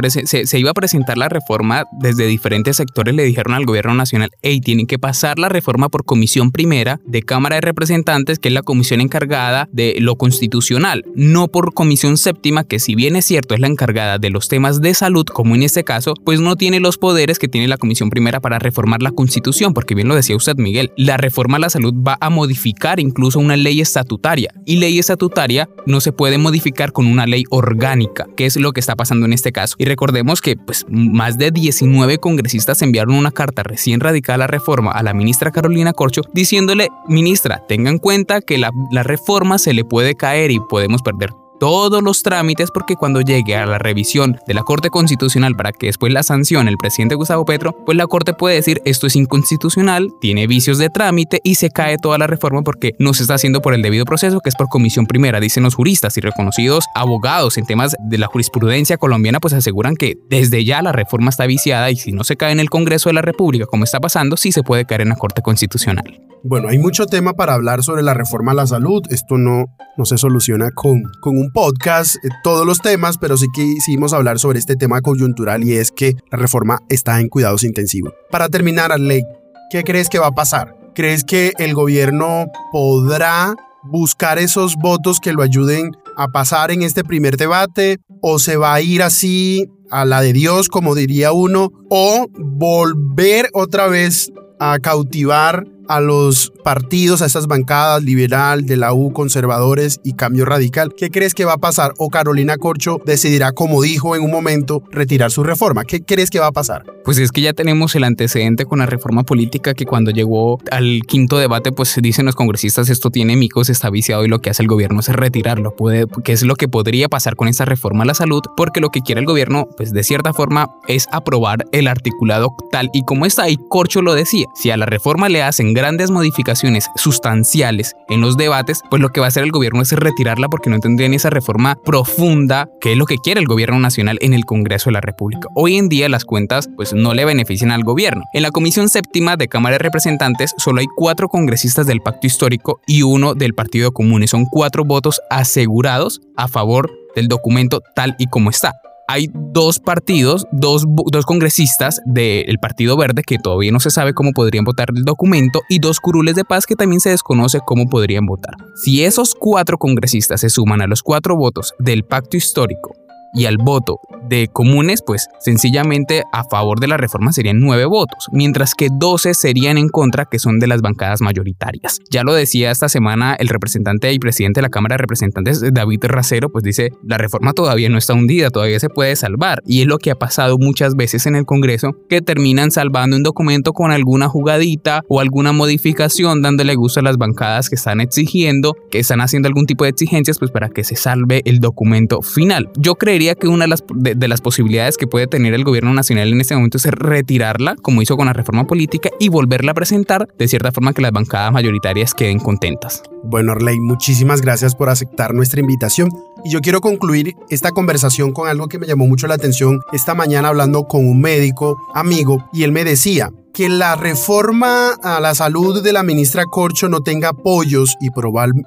se, 0.47 0.59
iba 0.59 0.71
a 0.71 0.73
presentar 0.73 1.15
la 1.15 1.29
reforma, 1.29 1.85
desde 1.91 2.25
diferentes 2.25 2.77
sectores 2.77 3.13
le 3.13 3.23
dijeron 3.23 3.53
al 3.53 3.67
gobierno 3.67 3.93
nacional, 3.93 4.31
hey, 4.41 4.61
tienen 4.61 4.87
que 4.87 4.97
pasar 4.97 5.37
la 5.37 5.47
reforma 5.47 5.89
por 5.89 6.05
comisión 6.05 6.51
primera 6.51 6.99
de 7.05 7.21
Cámara 7.21 7.57
de 7.57 7.61
Representantes, 7.61 8.39
que 8.39 8.47
es 8.47 8.53
la 8.55 8.63
comisión 8.63 8.99
encargada 8.99 9.69
de 9.71 9.93
lo 9.99 10.15
constitucional, 10.15 11.05
no 11.13 11.47
por 11.47 11.75
comisión 11.75 12.17
séptima, 12.17 12.63
que 12.63 12.79
si 12.79 12.95
bien 12.95 13.15
es 13.15 13.25
cierto 13.25 13.53
es 13.53 13.59
la 13.59 13.67
encargada 13.67 14.17
de 14.17 14.31
los 14.31 14.47
temas 14.47 14.81
de 14.81 14.95
salud, 14.95 15.27
como 15.27 15.53
en 15.53 15.61
este 15.61 15.83
caso, 15.83 16.15
pues 16.25 16.39
no 16.39 16.55
tiene 16.55 16.79
los 16.79 16.97
poderes 16.97 17.37
que 17.37 17.47
tiene 17.47 17.67
la 17.67 17.77
comisión 17.77 18.09
primera 18.09 18.39
para 18.39 18.57
reformar 18.57 19.03
la 19.03 19.11
constitución, 19.11 19.75
porque 19.75 19.93
bien 19.93 20.07
lo 20.07 20.15
decía 20.15 20.35
usted, 20.35 20.55
Miguel, 20.57 20.91
la 20.97 21.17
reforma 21.17 21.57
a 21.57 21.59
la 21.59 21.69
salud 21.69 21.93
va 21.93 22.17
a 22.19 22.31
modificar 22.31 22.99
incluso 22.99 23.34
una 23.39 23.55
ley 23.55 23.81
estatutaria 23.81 24.53
y 24.65 24.77
ley 24.77 24.99
estatutaria 24.99 25.69
no 25.85 26.01
se 26.01 26.11
puede 26.11 26.37
modificar 26.37 26.91
con 26.91 27.05
una 27.05 27.25
ley 27.25 27.43
orgánica, 27.49 28.27
que 28.35 28.45
es 28.45 28.57
lo 28.57 28.71
que 28.71 28.79
está 28.79 28.95
pasando 28.95 29.25
en 29.25 29.33
este 29.33 29.51
caso. 29.51 29.75
Y 29.77 29.85
recordemos 29.85 30.41
que 30.41 30.55
pues 30.55 30.85
más 30.89 31.37
de 31.37 31.51
19 31.51 32.17
congresistas 32.19 32.81
enviaron 32.81 33.15
una 33.15 33.31
carta 33.31 33.63
recién 33.63 33.99
radicada 33.99 34.35
a 34.35 34.39
la 34.39 34.47
reforma 34.47 34.91
a 34.91 35.03
la 35.03 35.13
ministra 35.13 35.51
Carolina 35.51 35.93
Corcho 35.93 36.21
diciéndole, 36.33 36.89
ministra, 37.07 37.63
tenga 37.67 37.89
en 37.89 37.99
cuenta 37.99 38.41
que 38.41 38.57
la, 38.57 38.71
la 38.91 39.03
reforma 39.03 39.57
se 39.57 39.73
le 39.73 39.85
puede 39.85 40.15
caer 40.15 40.51
y 40.51 40.59
podemos 40.59 41.01
perder 41.01 41.29
todos 41.59 42.03
los 42.03 42.23
trámites 42.23 42.71
porque 42.71 42.95
cuando 42.95 43.21
llegue 43.21 43.55
a 43.55 43.65
la 43.65 43.77
revisión 43.77 44.37
de 44.47 44.53
la 44.53 44.63
Corte 44.63 44.89
Constitucional 44.89 45.55
para 45.55 45.71
que 45.71 45.87
después 45.87 46.11
la 46.11 46.23
sancione 46.23 46.69
el 46.69 46.77
presidente 46.77 47.15
Gustavo 47.15 47.45
Petro, 47.45 47.75
pues 47.85 47.97
la 47.97 48.07
Corte 48.07 48.33
puede 48.33 48.55
decir 48.55 48.81
esto 48.85 49.07
es 49.07 49.15
inconstitucional, 49.15 50.09
tiene 50.21 50.47
vicios 50.47 50.77
de 50.77 50.89
trámite 50.89 51.39
y 51.43 51.55
se 51.55 51.69
cae 51.69 51.97
toda 51.97 52.17
la 52.17 52.27
reforma 52.27 52.61
porque 52.63 52.93
no 52.99 53.13
se 53.13 53.23
está 53.23 53.35
haciendo 53.35 53.61
por 53.61 53.73
el 53.73 53.81
debido 53.81 54.05
proceso, 54.05 54.39
que 54.39 54.49
es 54.49 54.55
por 54.55 54.67
comisión 54.67 55.05
primera, 55.05 55.39
dicen 55.39 55.63
los 55.63 55.75
juristas 55.75 56.17
y 56.17 56.21
reconocidos 56.21 56.85
abogados 56.95 57.57
en 57.57 57.65
temas 57.65 57.95
de 57.99 58.17
la 58.17 58.27
jurisprudencia 58.27 58.97
colombiana, 58.97 59.39
pues 59.39 59.53
aseguran 59.53 59.95
que 59.95 60.15
desde 60.29 60.63
ya 60.65 60.81
la 60.81 60.91
reforma 60.91 61.29
está 61.29 61.45
viciada 61.45 61.91
y 61.91 61.95
si 61.95 62.11
no 62.11 62.23
se 62.23 62.37
cae 62.37 62.51
en 62.51 62.59
el 62.59 62.69
Congreso 62.69 63.09
de 63.09 63.13
la 63.13 63.21
República 63.21 63.65
como 63.65 63.83
está 63.83 63.99
pasando, 63.99 64.37
sí 64.37 64.51
se 64.51 64.63
puede 64.63 64.85
caer 64.85 65.01
en 65.01 65.09
la 65.09 65.15
Corte 65.15 65.41
Constitucional. 65.41 66.34
Bueno, 66.47 66.67
hay 66.67 66.77
mucho 66.77 67.07
tema 67.07 67.33
para 67.33 67.55
hablar 67.55 67.81
sobre 67.81 68.03
la 68.03 68.13
reforma 68.13 68.51
a 68.51 68.53
la 68.53 68.67
salud. 68.67 69.01
Esto 69.09 69.39
no, 69.39 69.65
no 69.97 70.05
se 70.05 70.19
soluciona 70.19 70.69
con, 70.69 71.01
con 71.19 71.39
un 71.39 71.51
podcast, 71.51 72.17
eh, 72.23 72.29
todos 72.43 72.67
los 72.67 72.81
temas, 72.81 73.17
pero 73.17 73.35
sí 73.35 73.47
quisimos 73.51 74.13
hablar 74.13 74.37
sobre 74.37 74.59
este 74.59 74.75
tema 74.75 75.01
coyuntural 75.01 75.63
y 75.63 75.73
es 75.73 75.91
que 75.91 76.13
la 76.29 76.37
reforma 76.37 76.77
está 76.87 77.19
en 77.19 77.29
cuidados 77.29 77.63
intensivos. 77.63 78.13
Para 78.29 78.47
terminar, 78.47 78.97
ley, 78.99 79.23
¿qué 79.71 79.83
crees 79.83 80.07
que 80.07 80.19
va 80.19 80.27
a 80.27 80.35
pasar? 80.35 80.77
¿Crees 80.93 81.23
que 81.23 81.53
el 81.57 81.73
gobierno 81.73 82.45
podrá 82.71 83.55
buscar 83.81 84.37
esos 84.37 84.75
votos 84.75 85.19
que 85.19 85.33
lo 85.33 85.41
ayuden 85.41 85.93
a 86.15 86.27
pasar 86.27 86.69
en 86.69 86.83
este 86.83 87.03
primer 87.03 87.37
debate 87.37 87.97
o 88.21 88.37
se 88.37 88.55
va 88.55 88.75
a 88.75 88.81
ir 88.81 89.01
así 89.01 89.67
a 89.89 90.05
la 90.05 90.21
de 90.21 90.31
Dios, 90.31 90.69
como 90.69 90.93
diría 90.93 91.31
uno, 91.31 91.71
o 91.89 92.27
volver 92.37 93.49
otra 93.53 93.87
vez 93.87 94.31
a 94.59 94.77
cautivar 94.77 95.65
a 95.87 95.99
los 96.01 96.51
partidos, 96.63 97.21
a 97.21 97.25
estas 97.25 97.47
bancadas 97.47 98.03
liberal, 98.03 98.65
de 98.65 98.77
la 98.77 98.93
U, 98.93 99.13
conservadores 99.13 99.99
y 100.03 100.13
cambio 100.13 100.45
radical. 100.45 100.93
¿Qué 100.95 101.09
crees 101.09 101.33
que 101.33 101.45
va 101.45 101.53
a 101.53 101.57
pasar? 101.57 101.93
¿O 101.97 102.09
Carolina 102.09 102.57
Corcho 102.57 102.99
decidirá, 103.05 103.51
como 103.51 103.81
dijo 103.81 104.15
en 104.15 104.23
un 104.23 104.31
momento, 104.31 104.83
retirar 104.91 105.31
su 105.31 105.43
reforma? 105.43 105.85
¿Qué 105.85 106.03
crees 106.03 106.29
que 106.29 106.39
va 106.39 106.47
a 106.47 106.51
pasar? 106.51 106.83
Pues 107.03 107.19
es 107.19 107.31
que 107.31 107.41
ya 107.41 107.53
tenemos 107.53 107.95
el 107.95 108.03
antecedente 108.03 108.65
con 108.65 108.79
la 108.79 108.87
reforma 108.87 109.23
política 109.23 109.75
que 109.75 109.85
cuando 109.85 110.09
llegó 110.09 110.59
al 110.71 111.01
quinto 111.07 111.37
debate, 111.37 111.71
pues 111.71 111.95
dicen 112.01 112.25
los 112.25 112.35
congresistas 112.35 112.89
esto 112.89 113.11
tiene 113.11 113.35
micos, 113.35 113.69
está 113.69 113.91
viciado 113.91 114.25
y 114.25 114.27
lo 114.27 114.39
que 114.39 114.49
hace 114.49 114.63
el 114.63 114.67
gobierno 114.67 115.01
es 115.01 115.09
retirarlo. 115.09 115.75
Puede, 115.75 116.07
¿Qué 116.23 116.31
es 116.31 116.41
lo 116.41 116.55
que 116.55 116.67
podría 116.67 117.07
pasar 117.07 117.35
con 117.35 117.47
esta 117.47 117.65
reforma 117.65 118.03
a 118.03 118.07
la 118.07 118.15
salud? 118.15 118.41
Porque 118.57 118.81
lo 118.81 118.89
que 118.89 119.01
quiere 119.01 119.21
el 119.21 119.27
gobierno, 119.27 119.67
pues 119.77 119.93
de 119.93 120.03
cierta 120.03 120.33
forma, 120.33 120.71
es 120.87 121.07
aprobar 121.11 121.65
el 121.71 121.87
articulado 121.87 122.55
tal 122.71 122.89
y 122.91 123.03
como 123.03 123.27
está. 123.27 123.49
Y 123.49 123.57
Corcho 123.69 124.01
lo 124.01 124.15
decía, 124.15 124.45
si 124.55 124.71
a 124.71 124.77
la 124.77 124.87
reforma 124.87 125.29
le 125.29 125.43
hacen 125.43 125.74
grandes 125.75 126.09
modificaciones 126.09 126.89
sustanciales 126.95 127.93
en 128.09 128.21
los 128.21 128.37
debates, 128.37 128.81
pues 128.89 129.01
lo 129.01 129.09
que 129.09 129.19
va 129.19 129.27
a 129.27 129.29
hacer 129.29 129.43
el 129.43 129.51
gobierno 129.51 129.81
es 129.81 129.91
retirarla 129.91 130.49
porque 130.49 130.71
no 130.71 130.79
tendrían 130.79 131.13
esa 131.13 131.29
reforma 131.29 131.75
profunda 131.85 132.67
que 132.81 132.93
es 132.93 132.97
lo 132.97 133.05
que 133.05 133.17
quiere 133.17 133.39
el 133.39 133.45
gobierno 133.45 133.79
nacional 133.79 134.17
en 134.21 134.33
el 134.33 134.45
Congreso 134.45 134.89
de 134.89 134.93
la 134.93 135.01
República. 135.01 135.47
Hoy 135.53 135.77
en 135.77 135.89
día 135.89 136.09
las 136.09 136.25
cuentas 136.25 136.69
pues 136.75 136.93
no 136.93 137.13
le 137.13 137.25
benefician 137.25 137.71
al 137.71 137.83
gobierno. 137.83 138.23
En 138.33 138.41
la 138.41 138.51
Comisión 138.51 138.89
Séptima 138.89 139.37
de 139.37 139.47
Cámara 139.47 139.75
de 139.75 139.79
Representantes 139.79 140.55
solo 140.57 140.79
hay 140.79 140.87
cuatro 140.95 141.27
congresistas 141.27 141.85
del 141.85 142.01
Pacto 142.01 142.25
Histórico 142.25 142.79
y 142.87 143.03
uno 143.03 143.35
del 143.35 143.53
Partido 143.53 143.91
Común 143.91 144.25
son 144.27 144.45
cuatro 144.45 144.85
votos 144.85 145.21
asegurados 145.29 146.21
a 146.37 146.47
favor 146.47 146.89
del 147.15 147.27
documento 147.27 147.81
tal 147.95 148.15
y 148.17 148.27
como 148.27 148.49
está 148.49 148.73
hay 149.07 149.29
dos 149.33 149.79
partidos, 149.79 150.45
dos, 150.51 150.85
dos 150.87 151.25
congresistas 151.25 152.01
del 152.05 152.57
Partido 152.59 152.97
Verde 152.97 153.23
que 153.25 153.37
todavía 153.37 153.71
no 153.71 153.79
se 153.79 153.91
sabe 153.91 154.13
cómo 154.13 154.31
podrían 154.31 154.65
votar 154.65 154.89
el 154.95 155.03
documento 155.03 155.61
y 155.69 155.79
dos 155.79 155.99
curules 155.99 156.35
de 156.35 156.45
paz 156.45 156.65
que 156.65 156.75
también 156.75 156.99
se 156.99 157.09
desconoce 157.09 157.59
cómo 157.65 157.87
podrían 157.87 158.25
votar. 158.25 158.55
Si 158.75 159.03
esos 159.03 159.35
cuatro 159.35 159.77
congresistas 159.77 160.41
se 160.41 160.49
suman 160.49 160.81
a 160.81 160.87
los 160.87 161.03
cuatro 161.03 161.35
votos 161.35 161.73
del 161.79 162.03
pacto 162.03 162.37
histórico 162.37 163.04
y 163.35 163.45
al 163.45 163.57
voto 163.57 163.99
de 164.27 164.47
comunes, 164.47 165.01
pues 165.05 165.27
sencillamente 165.39 166.23
a 166.31 166.43
favor 166.45 166.79
de 166.79 166.87
la 166.87 166.97
reforma 166.97 167.31
serían 167.31 167.59
nueve 167.59 167.85
votos, 167.85 168.27
mientras 168.31 168.73
que 168.73 168.89
12 168.91 169.33
serían 169.33 169.77
en 169.77 169.89
contra, 169.89 170.25
que 170.25 170.39
son 170.39 170.59
de 170.59 170.67
las 170.67 170.81
bancadas 170.81 171.21
mayoritarias. 171.21 171.99
Ya 172.09 172.23
lo 172.23 172.33
decía 172.33 172.71
esta 172.71 172.89
semana 172.89 173.35
el 173.37 173.49
representante 173.49 174.11
y 174.11 174.19
presidente 174.19 174.59
de 174.59 174.63
la 174.63 174.69
Cámara 174.69 174.93
de 174.93 174.99
Representantes, 174.99 175.61
David 175.73 176.05
Racero, 176.05 176.49
pues 176.49 176.63
dice, 176.63 176.89
la 177.03 177.17
reforma 177.17 177.53
todavía 177.53 177.89
no 177.89 177.97
está 177.97 178.13
hundida, 178.13 178.49
todavía 178.49 178.79
se 178.79 178.89
puede 178.89 179.15
salvar. 179.15 179.61
Y 179.65 179.81
es 179.81 179.87
lo 179.87 179.97
que 179.97 180.11
ha 180.11 180.15
pasado 180.15 180.57
muchas 180.57 180.95
veces 180.95 181.25
en 181.25 181.35
el 181.35 181.45
Congreso, 181.45 181.91
que 182.09 182.21
terminan 182.21 182.71
salvando 182.71 183.17
un 183.17 183.23
documento 183.23 183.73
con 183.73 183.91
alguna 183.91 184.27
jugadita 184.27 185.01
o 185.07 185.19
alguna 185.19 185.51
modificación, 185.51 186.41
dándole 186.41 186.75
gusto 186.75 186.99
a 186.99 187.03
las 187.03 187.17
bancadas 187.17 187.69
que 187.69 187.75
están 187.75 188.01
exigiendo, 188.01 188.75
que 188.89 188.99
están 188.99 189.21
haciendo 189.21 189.47
algún 189.47 189.65
tipo 189.65 189.83
de 189.83 189.91
exigencias, 189.91 190.39
pues 190.39 190.51
para 190.51 190.69
que 190.69 190.83
se 190.83 190.95
salve 190.95 191.41
el 191.45 191.59
documento 191.59 192.21
final. 192.21 192.69
Yo 192.77 192.95
creería 192.95 193.24
que 193.33 193.47
una 193.47 193.63
de 193.63 193.69
las, 193.69 193.83
de, 193.95 194.27
las 194.27 194.41
posibilidades 194.41 194.97
que 194.97 195.07
puede 195.07 195.25
tener 195.25 195.55
el 195.55 195.63
gobierno 195.63 195.91
nacional 195.91 196.31
en 196.31 196.41
este 196.41 196.53
momento 196.53 196.77
es 196.77 196.85
retirarla, 196.85 197.75
como 197.81 198.03
hizo 198.03 198.15
con 198.17 198.27
la 198.27 198.33
reforma 198.33 198.67
política, 198.67 199.09
y 199.19 199.29
volverla 199.29 199.71
a 199.71 199.73
presentar 199.73 200.27
de 200.37 200.47
cierta 200.47 200.71
forma 200.71 200.93
que 200.93 201.01
las 201.01 201.11
bancadas 201.11 201.51
mayoritarias 201.51 202.13
queden 202.13 202.37
contentas. 202.37 203.01
Bueno, 203.27 203.53
Arley, 203.53 203.79
muchísimas 203.79 204.41
gracias 204.41 204.75
por 204.75 204.89
aceptar 204.89 205.33
nuestra 205.33 205.59
invitación. 205.59 206.09
Y 206.43 206.51
yo 206.51 206.61
quiero 206.61 206.79
concluir 206.79 207.35
esta 207.49 207.71
conversación 207.71 208.31
con 208.31 208.47
algo 208.47 208.67
que 208.67 208.77
me 208.77 208.87
llamó 208.87 209.07
mucho 209.07 209.27
la 209.27 209.33
atención 209.33 209.81
esta 209.93 210.13
mañana 210.13 210.49
hablando 210.49 210.87
con 210.87 211.07
un 211.07 211.19
médico 211.19 211.77
amigo 211.93 212.49
y 212.53 212.63
él 212.63 212.71
me 212.71 212.83
decía, 212.83 213.31
que 213.55 213.69
la 213.69 213.95
reforma 213.95 214.91
a 215.01 215.21
la 215.21 215.33
salud 215.33 215.81
de 215.81 215.93
la 215.93 216.03
ministra 216.03 216.43
Corcho 216.43 216.89
no 216.89 216.99
tenga 216.99 217.29
apoyos 217.29 217.95
y, 218.01 218.07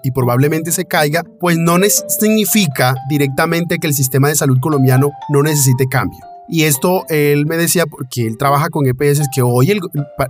y 0.03 0.11
probablemente 0.13 0.73
se 0.73 0.87
caiga, 0.87 1.23
pues 1.39 1.59
no 1.59 1.77
significa 2.09 2.97
directamente 3.11 3.79
que 3.79 3.87
el 3.87 3.93
sistema 3.93 4.29
de 4.29 4.35
salud 4.35 4.59
colombiano 4.61 5.11
no 5.29 5.43
necesite 5.43 5.87
cambio. 5.89 6.19
Y 6.49 6.63
esto 6.63 7.05
él 7.11 7.45
me 7.45 7.59
decía 7.59 7.85
porque 7.85 8.27
él 8.27 8.39
trabaja 8.39 8.71
con 8.71 8.87
EPS, 8.87 9.29
que 9.35 9.43
hoy 9.43 9.71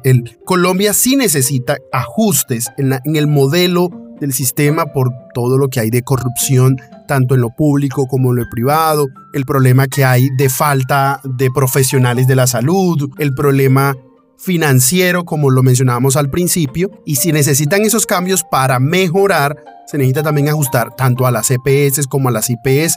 el, 0.03 0.39
Colombia 0.45 0.93
sí 0.93 1.15
necesita 1.15 1.77
ajustes 1.93 2.67
en, 2.77 2.95
en 3.05 3.15
el 3.15 3.29
modelo 3.29 3.91
del 4.21 4.33
sistema 4.33 4.87
por 4.87 5.11
todo 5.35 5.59
lo 5.59 5.69
que 5.69 5.81
hay 5.81 5.91
de 5.91 6.03
corrupción, 6.03 6.77
tanto 7.07 7.35
en 7.35 7.41
lo 7.41 7.51
público 7.51 8.07
como 8.07 8.31
en 8.31 8.37
lo 8.37 8.51
privado, 8.51 9.09
el 9.33 9.45
problema 9.45 9.89
que 9.89 10.05
hay 10.05 10.29
de 10.37 10.49
falta 10.49 11.21
de 11.25 11.51
profesionales 11.51 12.27
de 12.27 12.37
la 12.37 12.47
salud, 12.47 13.11
el 13.19 13.35
problema 13.35 13.97
financiero, 14.37 15.25
como 15.25 15.51
lo 15.51 15.63
mencionábamos 15.63 16.17
al 16.17 16.31
principio, 16.31 16.91
y 17.05 17.17
si 17.17 17.33
necesitan 17.33 17.83
esos 17.83 18.07
cambios 18.07 18.45
para 18.45 18.79
mejorar, 18.79 19.57
se 19.87 19.99
necesita 19.99 20.23
también 20.23 20.49
ajustar 20.49 20.95
tanto 20.97 21.27
a 21.27 21.31
las 21.31 21.51
EPS 21.51 22.07
como 22.07 22.29
a 22.29 22.33
las 22.33 22.51
IPS 22.51 22.97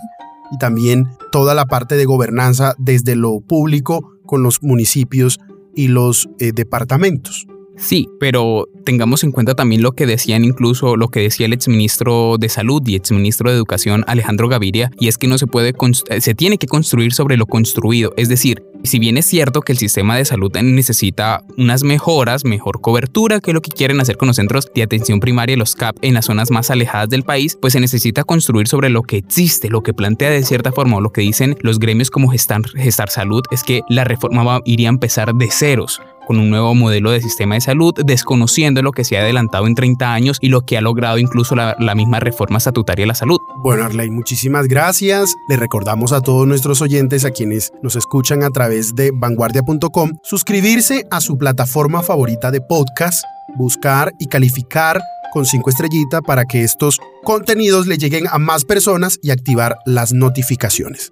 y 0.52 0.58
también 0.58 1.08
toda 1.32 1.56
la 1.56 1.66
parte 1.66 1.96
de 1.96 2.06
gobernanza 2.06 2.76
desde 2.78 3.16
lo 3.16 3.40
público 3.40 4.12
con 4.26 4.44
los 4.44 4.62
municipios 4.62 5.40
y 5.76 5.88
los 5.88 6.30
eh, 6.40 6.52
departamentos. 6.52 7.48
Sí, 7.78 8.08
pero 8.20 8.68
tengamos 8.84 9.24
en 9.24 9.32
cuenta 9.32 9.56
también 9.56 9.82
lo 9.82 9.94
que 9.94 10.06
decían 10.06 10.44
incluso 10.44 10.96
lo 10.96 11.08
que 11.08 11.22
decía 11.22 11.46
el 11.46 11.54
exministro 11.54 12.38
de 12.38 12.50
Salud 12.50 12.82
y 12.86 12.96
exministro 12.96 13.50
de 13.50 13.56
Educación 13.56 14.04
Alejandro 14.08 14.48
Gaviria, 14.50 14.92
y 15.00 15.08
es 15.08 15.18
que 15.18 15.28
no 15.28 15.38
se 15.38 15.48
puede 15.48 15.74
eh, 16.10 16.22
se 16.22 16.36
tiene 16.36 16.58
que 16.58 16.68
construir 16.68 17.14
sobre 17.14 17.38
lo 17.38 17.46
construido, 17.46 18.14
es 18.18 18.30
decir, 18.30 18.64
si 18.84 19.00
bien 19.00 19.18
es 19.18 19.26
cierto 19.26 19.62
que 19.62 19.72
el 19.72 19.78
sistema 19.78 20.16
de 20.16 20.26
salud 20.26 20.52
necesita 20.52 21.44
unas 21.58 21.84
mejoras, 21.84 22.46
mejor 22.46 22.82
cobertura, 22.82 23.40
que 23.40 23.52
es 23.52 23.56
lo 23.56 23.62
que 23.62 23.72
quieren 23.72 24.00
hacer 24.00 24.18
con 24.18 24.28
los 24.28 24.38
centros 24.38 24.72
de 24.74 24.84
atención 24.84 25.20
primaria, 25.20 25.56
los 25.56 25.76
CAP, 25.76 25.98
en 26.02 26.16
las 26.16 26.26
zonas 26.26 26.50
más 26.52 26.72
alejadas 26.72 27.10
del 27.10 27.24
país, 27.24 27.58
pues 27.62 27.74
se 27.74 27.80
necesita 27.80 28.24
construir 28.24 28.68
sobre 28.68 28.90
lo 28.90 29.04
que 29.04 29.18
existe, 29.18 29.70
lo 29.70 29.84
que 29.84 29.94
plantea 29.94 30.32
de 30.32 30.44
cierta 30.44 30.72
forma, 30.72 30.98
o 30.98 31.02
lo 31.02 31.12
que 31.12 31.22
dicen 31.22 31.58
los 31.62 31.80
gremios 31.80 32.10
como 32.10 32.32
Gestar, 32.32 33.10
Salud, 33.10 33.44
es 33.52 33.64
que 33.64 33.82
la 33.90 34.04
reforma 34.04 34.44
va, 34.44 34.62
iría 34.66 34.90
a 34.90 34.94
empezar 34.94 35.36
de 35.36 35.52
ceros 35.52 36.02
con 36.32 36.40
un 36.40 36.50
nuevo 36.50 36.74
modelo 36.74 37.12
de 37.12 37.20
sistema 37.20 37.56
de 37.56 37.62
salud, 37.62 37.94
desconociendo 38.06 38.82
lo 38.82 38.94
que 38.94 39.04
se 39.04 39.18
ha 39.18 39.22
adelantado 39.22 39.68
en 39.68 39.76
30 39.76 40.14
años 40.14 40.38
y 40.40 40.48
lo 40.48 40.62
que 40.62 40.78
ha 40.78 40.82
logrado 40.82 41.18
incluso 41.18 41.56
la, 41.56 41.76
misma 41.94 42.22
reforma 42.22 42.58
estatutaria 42.58 43.04
de 43.04 43.08
la 43.08 43.16
salud. 43.16 43.38
Bueno, 43.58 43.84
Arley, 43.84 44.10
muchísimas 44.10 44.70
gracias. 44.70 45.36
Le 45.50 45.58
recordamos 45.58 46.14
a 46.14 46.22
todos 46.22 46.48
nuestros 46.48 46.82
oyentes, 46.82 47.26
a 47.26 47.32
quienes 47.32 47.74
nos 47.84 47.98
escuchan 47.98 48.44
a 48.44 48.50
través 48.50 48.96
de 48.96 49.12
vanguardia.com, 49.14 50.20
suscribirse 50.24 51.06
a 51.12 51.20
su 51.20 51.38
plataforma 51.38 52.02
favorita 52.02 52.50
de 52.50 52.62
podcast, 52.62 53.26
buscar 53.58 54.14
y 54.18 54.28
calificar 54.28 55.02
con 55.34 55.46
cinco 55.46 55.70
estrellitas 55.70 56.22
para 56.26 56.46
que 56.46 56.64
estos 56.64 57.02
contenidos 57.26 57.88
le 57.88 57.98
lleguen 57.98 58.28
a 58.32 58.38
más 58.38 58.64
personas 58.64 59.20
y 59.22 59.32
activar 59.32 59.80
las 59.86 60.14
notificaciones. 60.14 61.12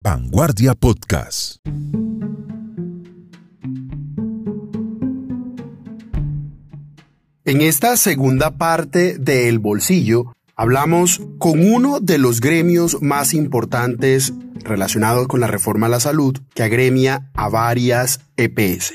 Vanguardia 0.00 0.76
Podcast. 0.76 1.56
En 7.44 7.60
esta 7.62 7.96
segunda 7.96 8.56
parte 8.56 9.18
de 9.18 9.48
El 9.48 9.58
Bolsillo, 9.58 10.36
hablamos 10.54 11.20
con 11.38 11.66
uno 11.66 11.98
de 11.98 12.18
los 12.18 12.40
gremios 12.40 13.02
más 13.02 13.34
importantes 13.34 14.32
relacionados 14.62 15.26
con 15.26 15.40
la 15.40 15.48
reforma 15.48 15.86
a 15.86 15.90
la 15.90 15.98
salud 15.98 16.38
que 16.54 16.62
agremia 16.62 17.32
a 17.34 17.48
varias 17.48 18.20
EPS. 18.36 18.94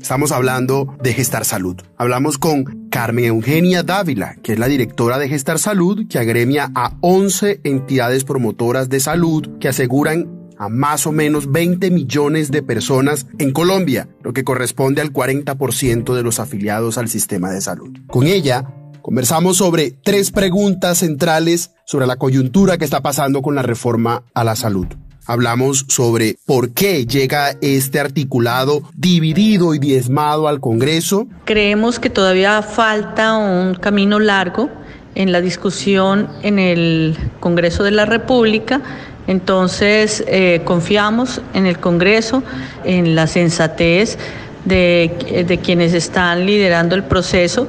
Estamos 0.00 0.30
hablando 0.30 0.96
de 1.02 1.14
Gestar 1.14 1.44
Salud. 1.44 1.80
Hablamos 1.96 2.38
con 2.38 2.88
Carmen 2.90 3.24
Eugenia 3.24 3.82
Dávila, 3.82 4.36
que 4.42 4.52
es 4.52 4.58
la 4.60 4.68
directora 4.68 5.18
de 5.18 5.28
Gestar 5.28 5.58
Salud, 5.58 6.06
que 6.08 6.20
agremia 6.20 6.70
a 6.76 6.92
11 7.00 7.62
entidades 7.64 8.22
promotoras 8.22 8.88
de 8.88 9.00
salud 9.00 9.58
que 9.58 9.68
aseguran 9.68 10.43
más 10.68 11.06
o 11.06 11.12
menos 11.12 11.50
20 11.50 11.90
millones 11.90 12.50
de 12.50 12.62
personas 12.62 13.26
en 13.38 13.52
Colombia, 13.52 14.08
lo 14.22 14.32
que 14.32 14.44
corresponde 14.44 15.00
al 15.00 15.12
40% 15.12 16.14
de 16.14 16.22
los 16.22 16.40
afiliados 16.40 16.98
al 16.98 17.08
sistema 17.08 17.50
de 17.50 17.60
salud. 17.60 17.96
Con 18.08 18.26
ella 18.26 18.66
conversamos 19.02 19.58
sobre 19.58 19.90
tres 19.90 20.30
preguntas 20.30 20.98
centrales 20.98 21.72
sobre 21.84 22.06
la 22.06 22.16
coyuntura 22.16 22.78
que 22.78 22.84
está 22.84 23.02
pasando 23.02 23.42
con 23.42 23.54
la 23.54 23.62
reforma 23.62 24.22
a 24.34 24.44
la 24.44 24.56
salud. 24.56 24.86
Hablamos 25.26 25.86
sobre 25.88 26.36
por 26.44 26.72
qué 26.74 27.06
llega 27.06 27.56
este 27.62 27.98
articulado 27.98 28.82
dividido 28.94 29.74
y 29.74 29.78
diezmado 29.78 30.48
al 30.48 30.60
Congreso. 30.60 31.26
Creemos 31.46 31.98
que 31.98 32.10
todavía 32.10 32.60
falta 32.60 33.34
un 33.38 33.74
camino 33.74 34.20
largo 34.20 34.68
en 35.14 35.32
la 35.32 35.40
discusión 35.40 36.28
en 36.42 36.58
el 36.58 37.16
Congreso 37.40 37.84
de 37.84 37.92
la 37.92 38.04
República 38.04 38.82
entonces, 39.26 40.22
eh, 40.26 40.60
confiamos 40.64 41.40
en 41.54 41.66
el 41.66 41.78
Congreso, 41.78 42.42
en 42.84 43.14
la 43.14 43.26
sensatez 43.26 44.18
de, 44.64 45.60
quienes 45.62 45.94
están 45.94 46.46
liderando 46.46 46.94
el 46.94 47.04
proceso 47.04 47.66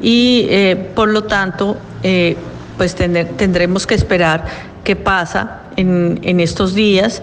y, 0.00 0.46
eh, 0.48 0.76
por 0.94 1.08
lo 1.08 1.24
tanto, 1.24 1.76
eh, 2.02 2.36
pues 2.78 2.94
tendremos 2.94 3.86
que 3.86 3.94
esperar 3.94 4.44
qué 4.82 4.96
pasa 4.96 5.62
en, 5.76 6.20
en 6.22 6.40
estos 6.40 6.74
días 6.74 7.22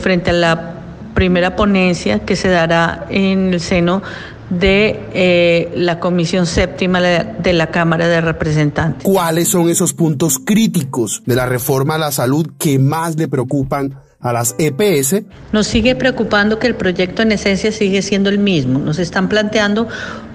frente 0.00 0.30
a 0.30 0.32
la 0.32 0.72
primera 1.14 1.54
ponencia 1.54 2.20
que 2.20 2.34
se 2.34 2.48
dará 2.48 3.06
en 3.10 3.52
el 3.52 3.60
seno 3.60 4.02
de 4.50 5.00
eh, 5.12 5.72
la 5.74 6.00
Comisión 6.00 6.46
Séptima 6.46 7.00
de 7.00 7.52
la 7.52 7.68
Cámara 7.68 8.08
de 8.08 8.20
Representantes. 8.20 9.04
¿Cuáles 9.04 9.48
son 9.48 9.68
esos 9.68 9.92
puntos 9.92 10.38
críticos 10.38 11.22
de 11.26 11.36
la 11.36 11.46
reforma 11.46 11.96
a 11.96 11.98
la 11.98 12.12
salud 12.12 12.48
que 12.58 12.78
más 12.78 13.16
le 13.16 13.28
preocupan 13.28 14.00
a 14.20 14.32
las 14.32 14.54
EPS? 14.58 15.22
Nos 15.52 15.66
sigue 15.66 15.94
preocupando 15.94 16.58
que 16.58 16.66
el 16.66 16.74
proyecto 16.74 17.22
en 17.22 17.32
esencia 17.32 17.72
sigue 17.72 18.02
siendo 18.02 18.30
el 18.30 18.38
mismo. 18.38 18.78
Nos 18.78 18.98
están 18.98 19.28
planteando 19.28 19.88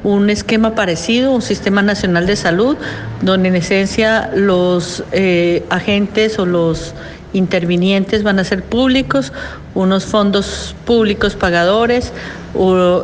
un 0.03 0.29
esquema 0.29 0.75
parecido, 0.75 1.33
un 1.33 1.41
sistema 1.41 1.81
nacional 1.81 2.27
de 2.27 2.35
salud, 2.35 2.77
donde 3.21 3.49
en 3.49 3.55
esencia 3.55 4.31
los 4.35 5.03
eh, 5.11 5.65
agentes 5.69 6.39
o 6.39 6.45
los 6.45 6.93
intervinientes 7.33 8.23
van 8.23 8.39
a 8.39 8.43
ser 8.43 8.63
públicos, 8.63 9.33
unos 9.75 10.05
fondos 10.05 10.75
públicos 10.85 11.35
pagadores, 11.35 12.13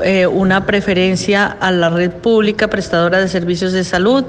eh, 0.04 0.28
una 0.28 0.66
preferencia 0.66 1.46
a 1.46 1.72
la 1.72 1.90
red 1.90 2.12
pública 2.12 2.68
prestadora 2.68 3.20
de 3.20 3.28
servicios 3.28 3.74
de 3.74 3.84
salud, 3.84 4.24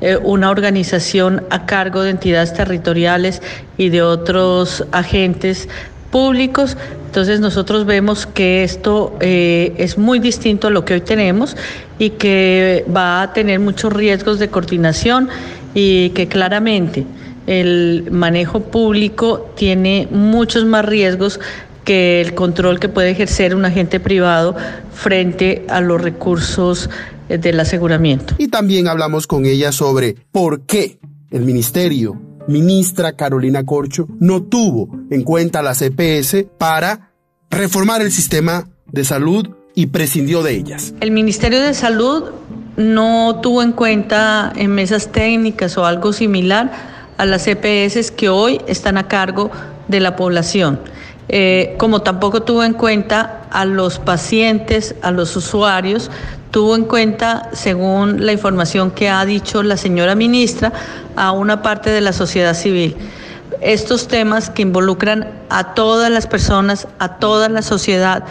eh, 0.00 0.16
una 0.16 0.50
organización 0.50 1.44
a 1.50 1.64
cargo 1.66 2.02
de 2.02 2.10
entidades 2.10 2.52
territoriales 2.52 3.40
y 3.78 3.90
de 3.90 4.02
otros 4.02 4.84
agentes 4.90 5.68
públicos. 6.10 6.76
Entonces 7.06 7.38
nosotros 7.38 7.86
vemos 7.86 8.26
que 8.26 8.64
esto 8.64 9.16
eh, 9.20 9.74
es 9.78 9.96
muy 9.96 10.18
distinto 10.18 10.66
a 10.66 10.70
lo 10.70 10.84
que 10.84 10.94
hoy 10.94 11.00
tenemos 11.00 11.56
y 12.00 12.10
que 12.10 12.84
va 12.94 13.22
a 13.22 13.32
tener 13.32 13.60
muchos 13.60 13.92
riesgos 13.92 14.40
de 14.40 14.48
coordinación 14.48 15.28
y 15.74 16.10
que 16.10 16.26
claramente 16.26 17.06
el 17.46 18.08
manejo 18.10 18.60
público 18.60 19.50
tiene 19.56 20.08
muchos 20.10 20.64
más 20.64 20.84
riesgos 20.84 21.40
que 21.84 22.20
el 22.20 22.34
control 22.34 22.80
que 22.80 22.88
puede 22.88 23.10
ejercer 23.10 23.54
un 23.54 23.64
agente 23.64 24.00
privado 24.00 24.56
frente 24.92 25.64
a 25.68 25.80
los 25.80 26.00
recursos 26.00 26.88
eh, 27.28 27.38
del 27.38 27.60
aseguramiento. 27.60 28.34
Y 28.38 28.48
también 28.48 28.88
hablamos 28.88 29.26
con 29.26 29.44
ella 29.44 29.70
sobre 29.70 30.16
por 30.32 30.62
qué 30.62 30.98
el 31.30 31.42
ministerio, 31.42 32.20
ministra 32.48 33.12
Carolina 33.12 33.64
Corcho, 33.64 34.08
no 34.18 34.42
tuvo 34.42 34.88
en 35.10 35.22
cuenta 35.22 35.62
las 35.62 35.82
EPS 35.82 36.46
para 36.58 37.12
reformar 37.50 38.02
el 38.02 38.10
sistema 38.10 38.68
de 38.90 39.04
salud 39.04 39.48
y 39.74 39.86
prescindió 39.86 40.42
de 40.42 40.56
ellas. 40.56 40.94
El 41.00 41.10
Ministerio 41.10 41.60
de 41.60 41.74
Salud 41.74 42.30
no 42.76 43.40
tuvo 43.42 43.62
en 43.62 43.72
cuenta 43.72 44.52
en 44.56 44.70
mesas 44.70 45.10
técnicas 45.10 45.76
o 45.76 45.84
algo 45.84 46.12
similar 46.12 46.93
a 47.16 47.26
las 47.26 47.46
EPS 47.46 48.10
que 48.10 48.28
hoy 48.28 48.60
están 48.66 48.98
a 48.98 49.08
cargo 49.08 49.50
de 49.88 50.00
la 50.00 50.16
población. 50.16 50.80
Eh, 51.28 51.74
como 51.78 52.02
tampoco 52.02 52.42
tuvo 52.42 52.64
en 52.64 52.74
cuenta 52.74 53.42
a 53.50 53.64
los 53.64 53.98
pacientes, 53.98 54.94
a 55.02 55.10
los 55.10 55.34
usuarios, 55.36 56.10
tuvo 56.50 56.76
en 56.76 56.84
cuenta, 56.84 57.48
según 57.52 58.24
la 58.24 58.32
información 58.32 58.90
que 58.90 59.08
ha 59.08 59.24
dicho 59.24 59.62
la 59.62 59.76
señora 59.76 60.14
ministra, 60.14 60.72
a 61.16 61.32
una 61.32 61.62
parte 61.62 61.90
de 61.90 62.00
la 62.00 62.12
sociedad 62.12 62.54
civil. 62.54 62.96
Estos 63.60 64.08
temas 64.08 64.50
que 64.50 64.62
involucran 64.62 65.28
a 65.48 65.74
todas 65.74 66.10
las 66.10 66.26
personas, 66.26 66.86
a 66.98 67.16
toda 67.16 67.48
la 67.48 67.62
sociedad, 67.62 68.24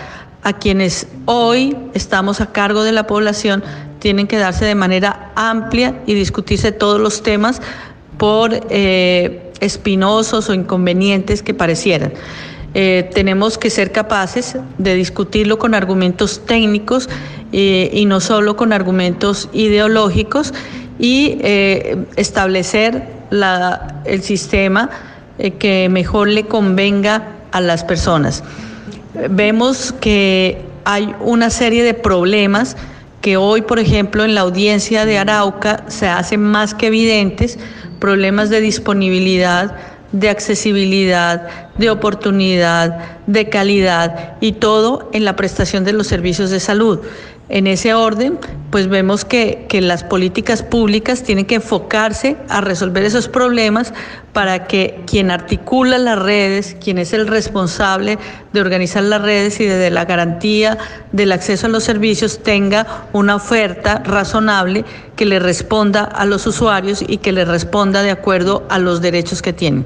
a 0.43 0.53
quienes 0.53 1.07
hoy 1.25 1.75
estamos 1.93 2.41
a 2.41 2.51
cargo 2.51 2.83
de 2.83 2.91
la 2.91 3.07
población, 3.07 3.63
tienen 3.99 4.27
que 4.27 4.37
darse 4.37 4.65
de 4.65 4.75
manera 4.75 5.31
amplia 5.35 6.01
y 6.05 6.13
discutirse 6.13 6.71
todos 6.71 6.99
los 6.99 7.23
temas 7.23 7.61
por 8.23 8.57
eh, 8.69 9.51
espinosos 9.59 10.47
o 10.47 10.53
inconvenientes 10.53 11.43
que 11.43 11.53
parecieran. 11.53 12.13
Eh, 12.73 13.09
tenemos 13.13 13.57
que 13.57 13.69
ser 13.69 13.91
capaces 13.91 14.55
de 14.77 14.95
discutirlo 14.95 15.59
con 15.59 15.73
argumentos 15.73 16.41
técnicos 16.45 17.09
eh, 17.51 17.89
y 17.91 18.05
no 18.05 18.21
solo 18.21 18.55
con 18.55 18.71
argumentos 18.71 19.49
ideológicos 19.51 20.53
y 20.99 21.37
eh, 21.41 21.97
establecer 22.15 23.09
el 24.05 24.21
sistema 24.21 24.89
que 25.59 25.89
mejor 25.89 26.29
le 26.29 26.45
convenga 26.45 27.27
a 27.51 27.59
las 27.59 27.83
personas. 27.83 28.41
Vemos 29.31 29.93
que 29.99 30.61
hay 30.85 31.13
una 31.19 31.49
serie 31.49 31.83
de 31.83 31.93
problemas 31.93 32.77
que 33.23 33.37
hoy, 33.37 33.61
por 33.61 33.79
ejemplo, 33.79 34.25
en 34.25 34.35
la 34.35 34.41
audiencia 34.41 35.05
de 35.05 35.17
Arauca 35.17 35.85
se 35.87 36.09
hacen 36.09 36.43
más 36.43 36.73
que 36.73 36.87
evidentes, 36.87 37.57
problemas 38.03 38.49
de 38.49 38.59
disponibilidad, 38.59 39.77
de 40.11 40.27
accesibilidad, 40.27 41.69
de 41.77 41.89
oportunidad, 41.89 43.17
de 43.27 43.47
calidad 43.47 44.35
y 44.41 44.51
todo 44.51 45.09
en 45.13 45.23
la 45.23 45.37
prestación 45.37 45.85
de 45.85 45.93
los 45.93 46.07
servicios 46.07 46.49
de 46.49 46.59
salud. 46.59 46.99
En 47.49 47.67
ese 47.67 47.93
orden, 47.93 48.39
pues 48.71 48.87
vemos 48.87 49.25
que, 49.25 49.65
que, 49.67 49.81
las 49.81 50.03
políticas 50.03 50.63
públicas 50.63 51.23
tienen 51.23 51.45
que 51.45 51.55
enfocarse 51.55 52.37
a 52.47 52.61
resolver 52.61 53.03
esos 53.03 53.27
problemas 53.27 53.93
para 54.31 54.65
que 54.65 55.01
quien 55.05 55.29
articula 55.29 55.97
las 55.97 56.17
redes, 56.17 56.77
quien 56.81 56.97
es 56.97 57.11
el 57.11 57.27
responsable 57.27 58.17
de 58.53 58.61
organizar 58.61 59.03
las 59.03 59.21
redes 59.21 59.59
y 59.59 59.65
de 59.65 59.91
la 59.91 60.05
garantía 60.05 60.77
del 61.11 61.33
acceso 61.33 61.67
a 61.67 61.69
los 61.69 61.83
servicios, 61.83 62.41
tenga 62.41 63.05
una 63.11 63.35
oferta 63.35 64.01
razonable 64.05 64.85
que 65.17 65.25
le 65.25 65.39
responda 65.39 66.05
a 66.05 66.25
los 66.25 66.47
usuarios 66.47 67.03
y 67.05 67.17
que 67.17 67.33
le 67.33 67.43
responda 67.43 68.03
de 68.03 68.11
acuerdo 68.11 68.63
a 68.69 68.79
los 68.79 69.01
derechos 69.01 69.41
que 69.41 69.51
tienen. 69.51 69.85